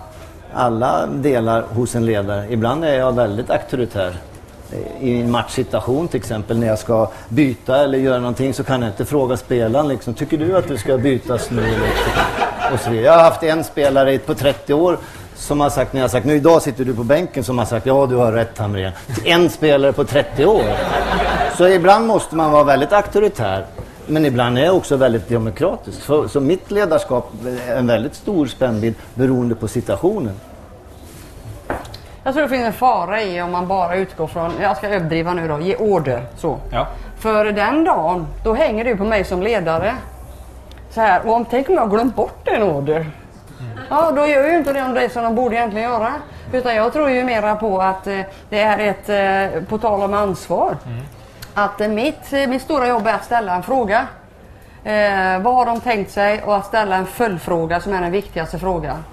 alla 0.57 1.07
delar 1.07 1.61
hos 1.61 1.95
en 1.95 2.05
ledare. 2.05 2.45
Ibland 2.49 2.85
är 2.85 2.93
jag 2.93 3.15
väldigt 3.15 3.49
auktoritär. 3.49 4.15
I 4.99 5.21
en 5.21 5.31
matchsituation 5.31 6.07
till 6.07 6.19
exempel 6.19 6.59
när 6.59 6.67
jag 6.67 6.79
ska 6.79 7.09
byta 7.29 7.83
eller 7.83 7.97
göra 7.97 8.19
någonting 8.19 8.53
så 8.53 8.63
kan 8.63 8.81
jag 8.81 8.91
inte 8.91 9.05
fråga 9.05 9.37
spelaren 9.37 9.87
liksom, 9.87 10.13
tycker 10.13 10.37
du 10.37 10.57
att 10.57 10.67
du 10.67 10.77
ska 10.77 10.97
bytas 10.97 11.51
nu? 11.51 11.61
Liksom? 11.61 12.46
Och 12.73 12.79
så 12.79 12.93
Jag 12.93 13.11
har 13.11 13.23
haft 13.23 13.43
en 13.43 13.63
spelare 13.63 14.17
på 14.17 14.33
30 14.33 14.73
år 14.73 14.97
som 15.35 15.59
har 15.59 15.69
sagt, 15.69 15.93
när 15.93 16.01
jag 16.01 16.03
har 16.03 16.09
sagt 16.09 16.25
nu 16.25 16.35
idag 16.35 16.61
sitter 16.61 16.85
du 16.85 16.95
på 16.95 17.03
bänken, 17.03 17.43
som 17.43 17.57
har 17.57 17.65
sagt 17.65 17.85
ja 17.85 18.05
du 18.05 18.15
har 18.15 18.31
rätt 18.31 18.57
Hamrén. 18.57 18.91
En 19.25 19.49
spelare 19.49 19.93
på 19.93 20.03
30 20.03 20.45
år. 20.45 20.63
Så 21.57 21.67
ibland 21.67 22.07
måste 22.07 22.35
man 22.35 22.51
vara 22.51 22.63
väldigt 22.63 22.93
auktoritär. 22.93 23.65
Men 24.07 24.25
ibland 24.25 24.57
är 24.57 24.65
jag 24.65 24.75
också 24.75 24.95
väldigt 24.95 25.29
demokratisk. 25.29 26.01
Så, 26.01 26.27
så 26.27 26.39
mitt 26.39 26.71
ledarskap 26.71 27.31
är 27.67 27.75
en 27.75 27.87
väldigt 27.87 28.15
stor 28.15 28.47
spännvidd 28.47 28.95
beroende 29.13 29.55
på 29.55 29.67
situationen. 29.67 30.33
Jag 32.23 32.33
tror 32.33 32.43
det 32.43 32.49
finns 32.49 32.65
en 32.65 32.73
fara 32.73 33.23
i 33.23 33.41
om 33.41 33.51
man 33.51 33.67
bara 33.67 33.95
utgår 33.95 34.27
från, 34.27 34.51
jag 34.61 34.77
ska 34.77 34.87
överdriva 34.87 35.33
nu 35.33 35.47
då, 35.47 35.59
ge 35.59 35.75
order. 35.75 36.23
Så. 36.37 36.59
Ja. 36.71 36.87
För 37.19 37.45
den 37.45 37.83
dagen, 37.83 38.27
då 38.43 38.53
hänger 38.53 38.85
du 38.85 38.97
på 38.97 39.03
mig 39.03 39.23
som 39.23 39.41
ledare. 39.41 39.95
Så 40.97 41.01
här, 41.01 41.27
och 41.27 41.33
om, 41.33 41.45
tänk 41.45 41.69
om 41.69 41.75
jag 41.75 41.89
glömt 41.89 42.15
bort 42.15 42.47
en 42.47 42.63
order. 42.63 43.05
Ja, 43.89 44.11
då 44.11 44.27
gör 44.27 44.47
ju 44.47 44.57
inte 44.57 44.73
de 44.73 44.93
det 44.93 45.09
som 45.09 45.23
de 45.23 45.35
borde 45.35 45.55
egentligen 45.55 45.89
göra. 45.91 46.13
Utan 46.53 46.75
jag 46.75 46.93
tror 46.93 47.09
ju 47.09 47.23
mera 47.23 47.55
på 47.55 47.81
att 47.81 48.07
eh, 48.07 48.19
det 48.49 48.59
är 48.59 48.79
ett, 48.79 49.09
eh, 49.09 49.63
på 49.63 49.77
tal 49.77 50.03
om 50.03 50.13
ansvar. 50.13 50.77
Mm 50.85 51.01
att 51.57 51.79
mitt, 51.79 52.31
mitt 52.47 52.61
stora 52.61 52.87
jobb 52.87 53.07
är 53.07 53.13
att 53.13 53.25
ställa 53.25 53.55
en 53.55 53.63
fråga. 53.63 54.07
Eh, 54.83 55.39
vad 55.39 55.55
har 55.55 55.65
de 55.65 55.81
tänkt 55.81 56.11
sig? 56.11 56.43
Och 56.43 56.55
att 56.55 56.65
ställa 56.65 56.95
en 56.95 57.05
följdfråga 57.05 57.79
som 57.79 57.93
är 57.93 58.01
den 58.01 58.11
viktigaste 58.11 58.59
frågan. 58.59 59.03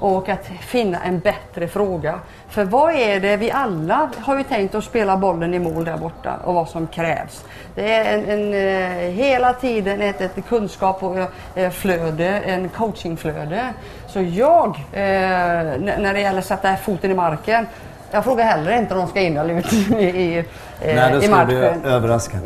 Och 0.00 0.28
att 0.28 0.46
finna 0.60 0.98
en 1.04 1.18
bättre 1.18 1.68
fråga. 1.68 2.20
För 2.48 2.64
vad 2.64 2.94
är 2.94 3.20
det 3.20 3.36
vi 3.36 3.50
alla 3.50 4.10
har 4.20 4.38
ju 4.38 4.42
tänkt 4.42 4.74
att 4.74 4.84
spela 4.84 5.16
bollen 5.16 5.54
i 5.54 5.58
mål 5.58 5.84
där 5.84 5.96
borta 5.96 6.36
och 6.44 6.54
vad 6.54 6.68
som 6.68 6.86
krävs. 6.86 7.44
Det 7.74 7.92
är 7.92 8.18
en, 8.18 8.24
en 8.28 8.54
eh, 8.54 9.10
hela 9.10 9.52
tiden 9.52 10.02
ett, 10.02 10.20
ett 10.20 10.48
kunskap 10.48 11.02
och 11.02 11.16
eh, 11.54 11.70
flöde, 11.70 12.26
en 12.26 12.68
coachingflöde. 12.68 13.68
Så 14.06 14.20
jag, 14.20 14.68
eh, 14.92 15.02
när 15.78 16.14
det 16.14 16.20
gäller 16.20 16.38
att 16.38 16.46
sätta 16.46 16.76
foten 16.76 17.10
i 17.10 17.14
marken, 17.14 17.66
jag 18.10 18.24
frågar 18.24 18.44
heller 18.44 18.78
inte 18.78 18.94
om 18.94 19.00
de 19.00 19.08
ska 19.08 19.20
in 19.20 19.36
eller 19.36 19.58
ut 19.58 19.72
i, 19.90 20.04
i, 20.04 20.44
Nej, 20.84 21.16
ska 21.16 21.26
i 21.26 21.28
matchen. 21.28 21.58
Nej, 21.58 21.78
bli 21.82 21.90
överraskad. 21.90 22.40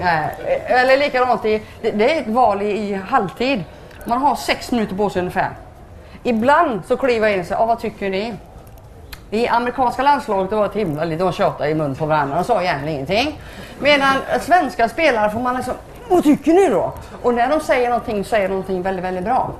Eller 0.66 0.98
likadant, 0.98 1.44
i, 1.44 1.62
det, 1.82 1.90
det 1.90 2.16
är 2.16 2.20
ett 2.20 2.28
val 2.28 2.62
i, 2.62 2.70
i 2.70 2.94
halvtid. 2.94 3.64
Man 4.04 4.18
har 4.18 4.37
sex 4.37 4.70
minuter 4.70 4.94
på 4.96 5.11
sig 5.11 5.20
ungefär. 5.20 5.50
Ibland 6.22 6.83
så 6.87 6.96
kliver 6.96 7.26
jag 7.26 7.35
in 7.35 7.40
och 7.40 7.46
säger, 7.46 7.62
ah, 7.62 7.66
vad 7.66 7.81
tycker 7.81 8.11
ni? 8.11 8.35
I 9.31 9.48
amerikanska 9.48 10.02
landslaget 10.02 10.52
var 10.52 10.70
det 10.72 10.78
himla 10.78 11.04
lite, 11.04 11.24
de 11.24 11.33
tjatade 11.33 11.70
i 11.70 11.74
mun 11.74 11.94
på 11.94 12.07
varandra. 12.07 12.38
och 12.38 12.46
sa 12.46 12.62
egentligen 12.62 12.94
ingenting. 12.94 13.40
Medan 13.78 14.14
svenska 14.40 14.88
spelare 14.88 15.31
får 15.31 15.40
man 15.40 15.57
liksom, 15.57 15.74
vad 16.09 16.22
tycker 16.22 16.52
ni 16.52 16.68
då? 16.68 16.92
Och 17.22 17.35
när 17.35 17.48
de 17.48 17.61
säger 17.61 17.88
någonting, 17.88 18.24
säger 18.24 18.48
de 18.48 18.54
någonting 18.54 18.83
väldigt, 18.83 19.04
väldigt 19.04 19.24
bra. 19.24 19.50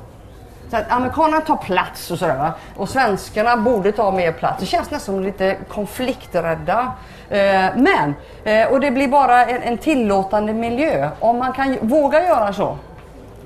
Så 0.71 0.77
att 0.77 0.93
amerikanerna 0.93 1.41
tar 1.41 1.57
plats 1.57 2.11
och 2.11 2.19
sådär. 2.19 2.53
Och 2.77 2.89
svenskarna 2.89 3.57
borde 3.57 3.93
ta 3.93 4.11
mer 4.11 4.33
plats. 4.33 4.61
Det 4.61 4.67
känns 4.67 4.91
nästan 4.91 5.15
som 5.15 5.25
lite 5.25 5.57
konflikträdda. 5.69 6.93
Eh, 7.31 7.67
men, 7.77 8.15
eh, 8.45 8.69
och 8.69 8.81
det 8.81 8.91
blir 8.91 9.09
bara 9.09 9.47
en, 9.47 9.63
en 9.63 9.79
tillåtande 9.79 10.53
miljö. 10.53 11.11
Om 11.21 11.39
man 11.39 11.53
kan 11.53 11.77
våga 11.81 12.27
göra 12.27 12.53
så. 12.53 12.77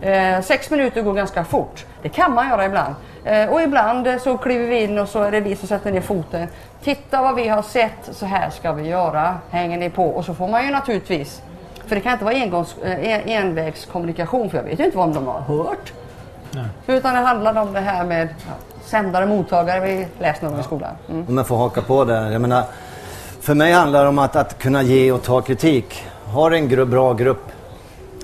Eh, 0.03 0.41
sex 0.41 0.71
minuter 0.71 1.03
går 1.03 1.15
ganska 1.15 1.45
fort. 1.45 1.85
Det 2.03 2.09
kan 2.09 2.35
man 2.35 2.49
göra 2.49 2.67
ibland. 2.67 2.95
och 3.51 3.63
ibland 3.63 4.09
så 4.21 4.37
kliver 4.37 4.67
vi 4.67 4.83
in 4.83 4.99
och 4.99 5.09
så 5.09 5.23
är 5.23 5.31
det 5.31 5.41
vi 5.41 5.57
som 5.57 5.69
sätter 5.69 5.93
ner 5.93 6.01
foten. 6.01 6.49
Titta 6.85 7.23
vad 7.23 7.35
vi 7.35 7.49
har 7.49 7.63
sett, 7.63 8.09
så 8.13 8.27
här 8.27 8.51
ska 8.51 8.73
vi 8.73 8.89
göra. 8.89 9.35
Hänger 9.51 9.79
ni 9.79 9.91
på? 9.91 10.07
Och 10.07 10.25
så 10.25 10.35
får 10.35 10.49
man 10.49 10.65
ju 10.65 10.71
naturligtvis 10.71 11.43
för 11.87 11.97
det 11.97 12.01
kan 12.01 12.13
inte 12.13 12.25
vara 12.25 12.35
engångs, 12.35 12.77
envägskommunikation 13.27 14.51
för 14.51 14.57
jag 14.59 14.65
vet 14.65 14.81
ju 14.81 14.85
inte 14.85 14.97
vad 14.97 15.15
de 15.15 15.27
har 15.27 15.41
hört. 15.41 15.93
Nej. 16.51 16.65
Utan 16.87 17.15
det 17.15 17.21
handlar 17.21 17.63
om 17.63 17.73
det 17.73 17.81
här 17.81 18.05
med 18.05 18.29
ja, 18.47 18.53
sändare 18.85 19.25
och 19.25 19.31
mottagare 19.31 19.81
vi 19.81 20.07
läst 20.19 20.43
någon 20.43 20.53
ja. 20.53 20.61
i 20.61 20.63
skolan. 20.63 20.91
Mm. 21.11 21.27
Om 21.29 21.37
jag 21.37 21.47
får 21.47 21.57
haka 21.57 21.83
på 21.83 22.05
det. 22.05 22.33
Jag 22.33 22.41
menar, 22.41 22.65
för 23.41 23.55
mig 23.55 23.73
handlar 23.73 24.03
det 24.03 24.09
om 24.09 24.19
att, 24.19 24.37
att 24.37 24.59
kunna 24.59 24.83
ge 24.83 25.13
och 25.13 25.23
ta 25.23 25.41
kritik. 25.41 26.05
Har 26.27 26.51
en 26.51 26.69
gru 26.69 26.85
bra 26.85 27.13
grupp 27.13 27.52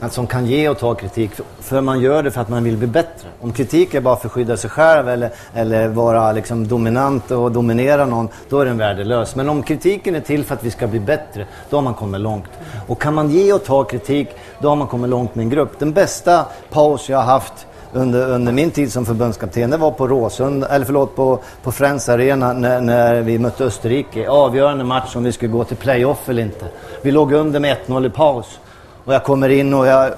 att 0.01 0.13
som 0.13 0.27
kan 0.27 0.47
ge 0.47 0.69
och 0.69 0.79
ta 0.79 0.95
kritik. 0.95 1.31
För, 1.61 1.81
man 1.81 2.01
gör 2.01 2.23
det 2.23 2.31
för 2.31 2.41
att 2.41 2.49
man 2.49 2.65
vill 2.65 2.77
bli 2.77 2.87
bättre. 2.87 3.29
Om 3.41 3.53
kritik 3.53 3.95
är 3.95 4.01
bara 4.01 4.17
för 4.17 4.29
att 4.29 4.33
skydda 4.33 4.57
sig 4.57 4.71
själv 4.71 5.09
eller, 5.09 5.31
eller 5.55 5.89
vara 5.89 6.33
liksom 6.33 6.69
dominant 6.69 7.31
och 7.31 7.53
dominera 7.53 8.07
någon, 8.07 8.29
då 8.49 8.61
är 8.61 8.65
den 8.65 8.79
värdelös. 8.79 9.37
Men 9.37 9.49
om 9.49 9.63
kritiken 9.63 10.15
är 10.15 10.21
till 10.21 10.45
för 10.45 10.55
att 10.55 10.65
vi 10.65 10.71
ska 10.71 10.87
bli 10.87 11.01
bättre, 11.01 11.47
då 11.71 11.77
har 11.77 11.83
man 11.83 11.95
kommit 11.95 12.21
långt. 12.21 12.51
Och 12.87 13.01
kan 13.01 13.15
man 13.15 13.31
ge 13.31 13.53
och 13.53 13.65
ta 13.65 13.85
kritik, 13.85 14.29
då 14.59 14.69
har 14.69 14.77
man 14.77 14.87
kommit 14.87 15.11
långt 15.11 15.35
med 15.35 15.43
en 15.43 15.51
grupp. 15.51 15.79
Den 15.79 15.93
bästa 15.93 16.47
paus 16.71 17.09
jag 17.09 17.19
har 17.19 17.25
haft 17.25 17.67
under, 17.93 18.31
under 18.31 18.53
min 18.53 18.71
tid 18.71 18.93
som 18.93 19.07
förbundskapten, 19.07 19.71
det 19.71 19.77
var 19.77 19.91
på 19.91 20.09
Råsund, 20.09 20.65
eller 20.71 20.87
förlåt, 20.87 21.17
på, 21.17 21.39
på 21.63 21.73
Friends 21.73 22.09
Arena 22.09 22.53
när, 22.53 22.81
när 22.81 23.21
vi 23.21 23.39
mötte 23.39 23.65
Österrike. 23.65 24.29
Avgörande 24.29 24.85
match 24.85 25.17
om 25.17 25.25
vi 25.25 25.33
skulle 25.33 25.53
gå 25.53 25.65
till 25.65 25.77
playoff 25.77 26.29
eller 26.29 26.43
inte. 26.43 26.65
Vi 27.03 27.11
låg 27.11 27.33
under 27.33 27.61
med 27.61 27.77
1-0 27.87 28.07
i 28.07 28.11
paus. 28.11 28.59
Och 29.09 29.14
jag 29.14 29.25
kommer 29.25 29.49
in 29.49 29.75
och 29.75 29.87
jag 29.87 30.12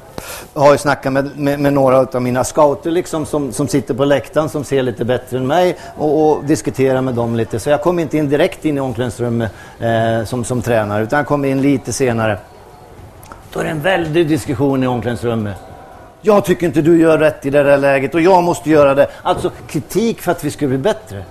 har 0.54 0.72
ju 0.72 0.78
snackat 0.78 1.12
med, 1.12 1.38
med, 1.38 1.60
med, 1.60 1.72
några 1.72 1.98
av 1.98 2.22
mina 2.22 2.44
scouter 2.44 2.90
liksom 2.90 3.26
som, 3.26 3.52
som 3.52 3.68
sitter 3.68 3.94
på 3.94 4.04
läktaren 4.04 4.48
som 4.48 4.64
ser 4.64 4.82
lite 4.82 5.04
bättre 5.04 5.38
än 5.38 5.46
mig 5.46 5.76
och, 5.96 6.30
och 6.30 6.44
diskuterar 6.44 7.00
med 7.00 7.14
dem 7.14 7.36
lite. 7.36 7.60
Så 7.60 7.70
jag 7.70 7.82
kom 7.82 7.98
inte 7.98 8.18
in 8.18 8.28
direkt 8.28 8.64
in 8.64 8.76
i 8.76 8.80
omklädningsrummet 8.80 9.52
eh, 9.80 10.24
som, 10.24 10.44
som 10.44 10.62
tränare 10.62 11.02
utan 11.02 11.16
jag 11.16 11.26
kom 11.26 11.44
in 11.44 11.62
lite 11.62 11.92
senare. 11.92 12.38
Då 13.52 13.60
är 13.60 13.64
det 13.64 13.70
en 13.70 13.82
väldig 13.82 14.28
diskussion 14.28 14.84
i 14.84 14.86
omklädningsrummet. 14.86 15.56
Jag 16.20 16.44
tycker 16.44 16.66
inte 16.66 16.82
du 16.82 17.00
gör 17.00 17.18
rätt 17.18 17.46
i 17.46 17.50
det 17.50 17.62
där 17.62 17.78
läget 17.78 18.14
och 18.14 18.20
jag 18.20 18.42
måste 18.42 18.70
göra 18.70 18.94
det. 18.94 19.06
Alltså 19.22 19.50
kritik 19.66 20.20
för 20.20 20.32
att 20.32 20.44
vi 20.44 20.50
skulle 20.50 20.68
bli 20.68 20.78
bättre. 20.78 21.24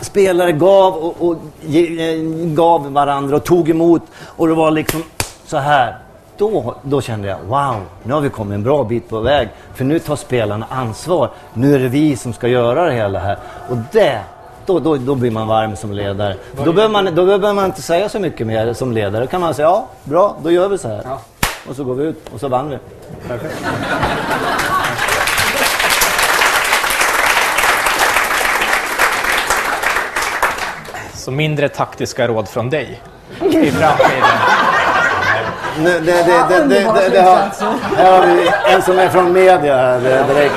Spelare 0.00 0.52
gav 0.52 0.94
och, 0.94 1.28
och 1.28 1.36
ge, 1.60 2.10
eh, 2.10 2.22
gav 2.46 2.92
varandra 2.92 3.36
och 3.36 3.44
tog 3.44 3.70
emot 3.70 4.02
och 4.16 4.48
det 4.48 4.54
var 4.54 4.70
liksom 4.70 5.02
så 5.46 5.56
här 5.56 6.05
då, 6.38 6.74
då 6.82 7.00
kände 7.00 7.28
jag 7.28 7.38
wow, 7.38 7.82
nu 8.02 8.14
har 8.14 8.20
vi 8.20 8.30
kommit 8.30 8.54
en 8.54 8.62
bra 8.62 8.84
bit 8.84 9.08
på 9.08 9.20
väg. 9.20 9.48
För 9.74 9.84
nu 9.84 9.98
tar 9.98 10.16
spelarna 10.16 10.66
ansvar. 10.70 11.30
Nu 11.54 11.74
är 11.74 11.78
det 11.78 11.88
vi 11.88 12.16
som 12.16 12.32
ska 12.32 12.48
göra 12.48 12.84
det 12.84 12.92
hela 12.92 13.18
här. 13.18 13.38
Och 13.70 13.76
det, 13.92 14.20
då, 14.66 14.80
då, 14.80 14.96
då 14.96 15.14
blir 15.14 15.30
man 15.30 15.48
varm 15.48 15.76
som 15.76 15.92
ledare. 15.92 16.36
Då 16.64 16.72
behöver, 16.72 16.92
man, 16.92 17.04
då 17.04 17.26
behöver 17.26 17.52
man 17.52 17.64
inte 17.64 17.82
säga 17.82 18.08
så 18.08 18.18
mycket 18.18 18.46
mer 18.46 18.72
som 18.72 18.92
ledare. 18.92 19.24
Då 19.24 19.26
kan 19.26 19.40
man 19.40 19.54
säga 19.54 19.68
ja, 19.68 19.88
bra, 20.04 20.36
då 20.42 20.50
gör 20.50 20.68
vi 20.68 20.78
så 20.78 20.88
här. 20.88 21.02
Ja. 21.04 21.20
Och 21.68 21.76
så 21.76 21.84
går 21.84 21.94
vi 21.94 22.04
ut 22.04 22.28
och 22.34 22.40
så 22.40 22.48
vann 22.48 22.70
vi. 22.70 22.78
Så 31.14 31.30
mindre 31.30 31.68
taktiska 31.68 32.28
råd 32.28 32.48
från 32.48 32.70
dig 32.70 33.00
i 33.40 33.70
framtiden. 33.70 34.65
Det, 35.84 36.00
det, 36.00 36.00
det, 36.00 36.22
det, 36.48 36.64
det, 36.68 37.08
det 37.12 37.20
har, 37.20 37.36
här 37.96 38.20
har 38.20 38.26
vi 38.26 38.50
en 38.74 38.82
som 38.82 38.98
är 38.98 39.08
från 39.08 39.32
media 39.32 39.76
här 39.76 39.96
eh, 39.96 40.26
direkt. 40.28 40.54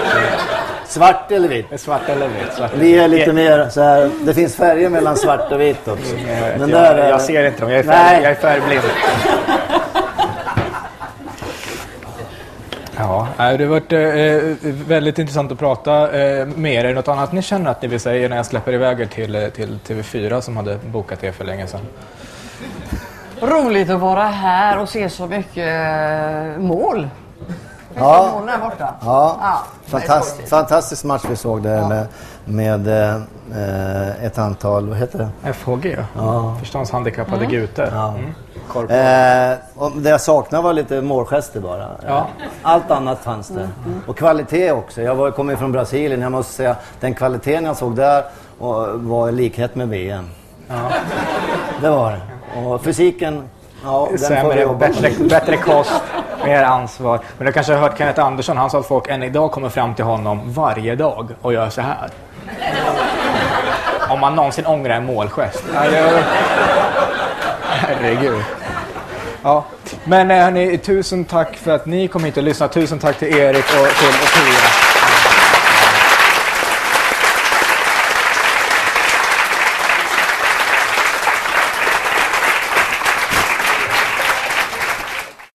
Svart 0.87 1.31
eller 1.31 1.47
vitt? 1.47 1.79
Svart 1.81 2.09
eller 2.09 2.27
vitt? 2.27 2.53
Svart 2.57 2.71
eller 2.73 2.83
Vi 2.83 2.99
är 2.99 3.07
lite 3.07 3.33
mer 3.33 3.69
så 3.69 3.81
här, 3.81 4.09
det 4.21 4.33
finns 4.33 4.55
färger 4.55 4.89
mellan 4.89 5.17
svart 5.17 5.51
och 5.51 5.61
vitt 5.61 5.87
också. 5.87 6.15
Jag, 6.15 6.59
Men 6.59 6.69
jag, 6.69 6.69
där 6.69 6.95
är- 6.95 7.09
jag 7.09 7.21
ser 7.21 7.45
inte 7.45 7.61
dem, 7.61 7.69
jag 7.69 7.79
är, 7.79 7.83
färg, 7.83 8.13
Nej. 8.13 8.23
jag 8.23 8.31
är 8.31 8.35
färgblind. 8.35 8.81
Ja, 12.97 13.27
det 13.37 13.43
har 13.43 13.65
varit 13.65 13.93
eh, 13.93 14.67
väldigt 14.87 15.19
intressant 15.19 15.51
att 15.51 15.59
prata 15.59 16.19
eh, 16.21 16.45
med 16.45 16.73
er. 16.73 16.83
Är 16.85 16.87
det 16.87 16.93
något 16.93 17.07
annat 17.07 17.31
ni 17.31 17.41
känner 17.41 17.71
att 17.71 17.81
ni 17.81 17.87
vill 17.87 17.99
säga 17.99 18.29
när 18.29 18.35
jag 18.37 18.45
släpper 18.45 18.73
iväg 18.73 18.99
er 19.01 19.05
till, 19.05 19.35
eh, 19.35 19.47
till 19.49 19.79
TV4 19.87 20.41
som 20.41 20.57
hade 20.57 20.77
bokat 20.85 21.23
er 21.23 21.31
för 21.31 21.45
länge 21.45 21.67
sedan? 21.67 21.79
Roligt 23.41 23.89
att 23.89 23.99
vara 23.99 24.23
här 24.23 24.79
och 24.79 24.89
se 24.89 25.09
så 25.09 25.27
mycket 25.27 25.67
eh, 25.67 26.61
mål. 26.61 27.07
Ja. 27.95 28.29
Mål 28.33 28.45
där 28.45 28.57
borta. 28.57 28.93
Ja, 29.01 29.37
Ja, 29.41 29.63
är 29.85 29.89
Fantast, 29.89 30.49
fantastisk 30.49 31.03
match 31.03 31.21
vi 31.29 31.35
såg 31.35 31.63
där 31.63 31.87
med, 31.87 32.07
med 32.45 32.87
eh, 32.87 34.25
ett 34.25 34.37
antal, 34.37 34.89
vad 34.89 34.97
heter 34.97 35.29
det? 35.43 35.53
FHG? 35.53 35.97
Ja. 36.17 36.55
Förståndshandikappade 36.59 37.45
guter. 37.45 37.91
Ja. 37.93 38.07
Mm. 38.09 38.33
Eh, 38.75 39.57
och 39.75 39.91
det 39.91 40.09
jag 40.09 40.21
saknade 40.21 40.63
var 40.63 40.73
lite 40.73 41.01
målgester 41.01 41.59
bara. 41.59 41.87
Ja. 42.07 42.27
Allt 42.61 42.91
annat 42.91 43.19
fanns 43.19 43.47
det. 43.47 43.69
Och 44.07 44.17
kvalitet 44.17 44.71
också. 44.71 45.01
Jag 45.01 45.15
var, 45.15 45.31
kommer 45.31 45.55
från 45.55 45.71
Brasilien. 45.71 46.21
Jag 46.21 46.31
måste 46.31 46.53
säga 46.53 46.75
den 46.99 47.13
kvaliteten 47.13 47.65
jag 47.65 47.77
såg 47.77 47.95
där 47.95 48.23
var 48.97 49.29
i 49.29 49.31
likhet 49.31 49.75
med 49.75 49.89
VM. 49.89 50.29
Det 51.81 51.89
var 51.89 52.11
det. 52.11 52.21
Och 52.55 52.83
fysiken, 52.83 53.49
ja, 53.83 54.09
den 54.29 54.41
får 54.41 54.53
vi 54.53 54.61
jobba 54.61 54.87
bättre, 54.87 55.11
bättre 55.19 55.57
kost, 55.57 56.01
mer 56.45 56.63
ansvar. 56.63 57.19
Men 57.37 57.47
du 57.47 57.53
kanske 57.53 57.73
har 57.73 57.79
hört 57.81 57.97
Kenneth 57.97 58.25
Andersson, 58.25 58.57
han 58.57 58.69
sa 58.69 58.79
att 58.79 58.87
folk 58.87 59.07
än 59.07 59.23
idag 59.23 59.51
kommer 59.51 59.69
fram 59.69 59.95
till 59.95 60.05
honom 60.05 60.41
varje 60.45 60.95
dag 60.95 61.29
och 61.41 61.53
gör 61.53 61.69
så 61.69 61.81
här. 61.81 62.09
Om 64.09 64.19
man 64.19 64.35
någonsin 64.35 64.65
ångrar 64.65 64.95
en 64.95 65.05
målgest. 65.05 65.63
Herregud. 67.69 68.43
Ja. 69.43 69.65
Men 70.03 70.31
eh, 70.31 70.43
hörni, 70.43 70.77
tusen 70.77 71.25
tack 71.25 71.55
för 71.55 71.71
att 71.71 71.85
ni 71.85 72.07
kom 72.07 72.23
hit 72.23 72.37
och 72.37 72.43
lyssnade. 72.43 72.73
Tusen 72.73 72.99
tack 72.99 73.17
till 73.19 73.37
Erik 73.37 73.65
och 73.65 73.87
till 73.87 74.13
Pia. 74.33 74.88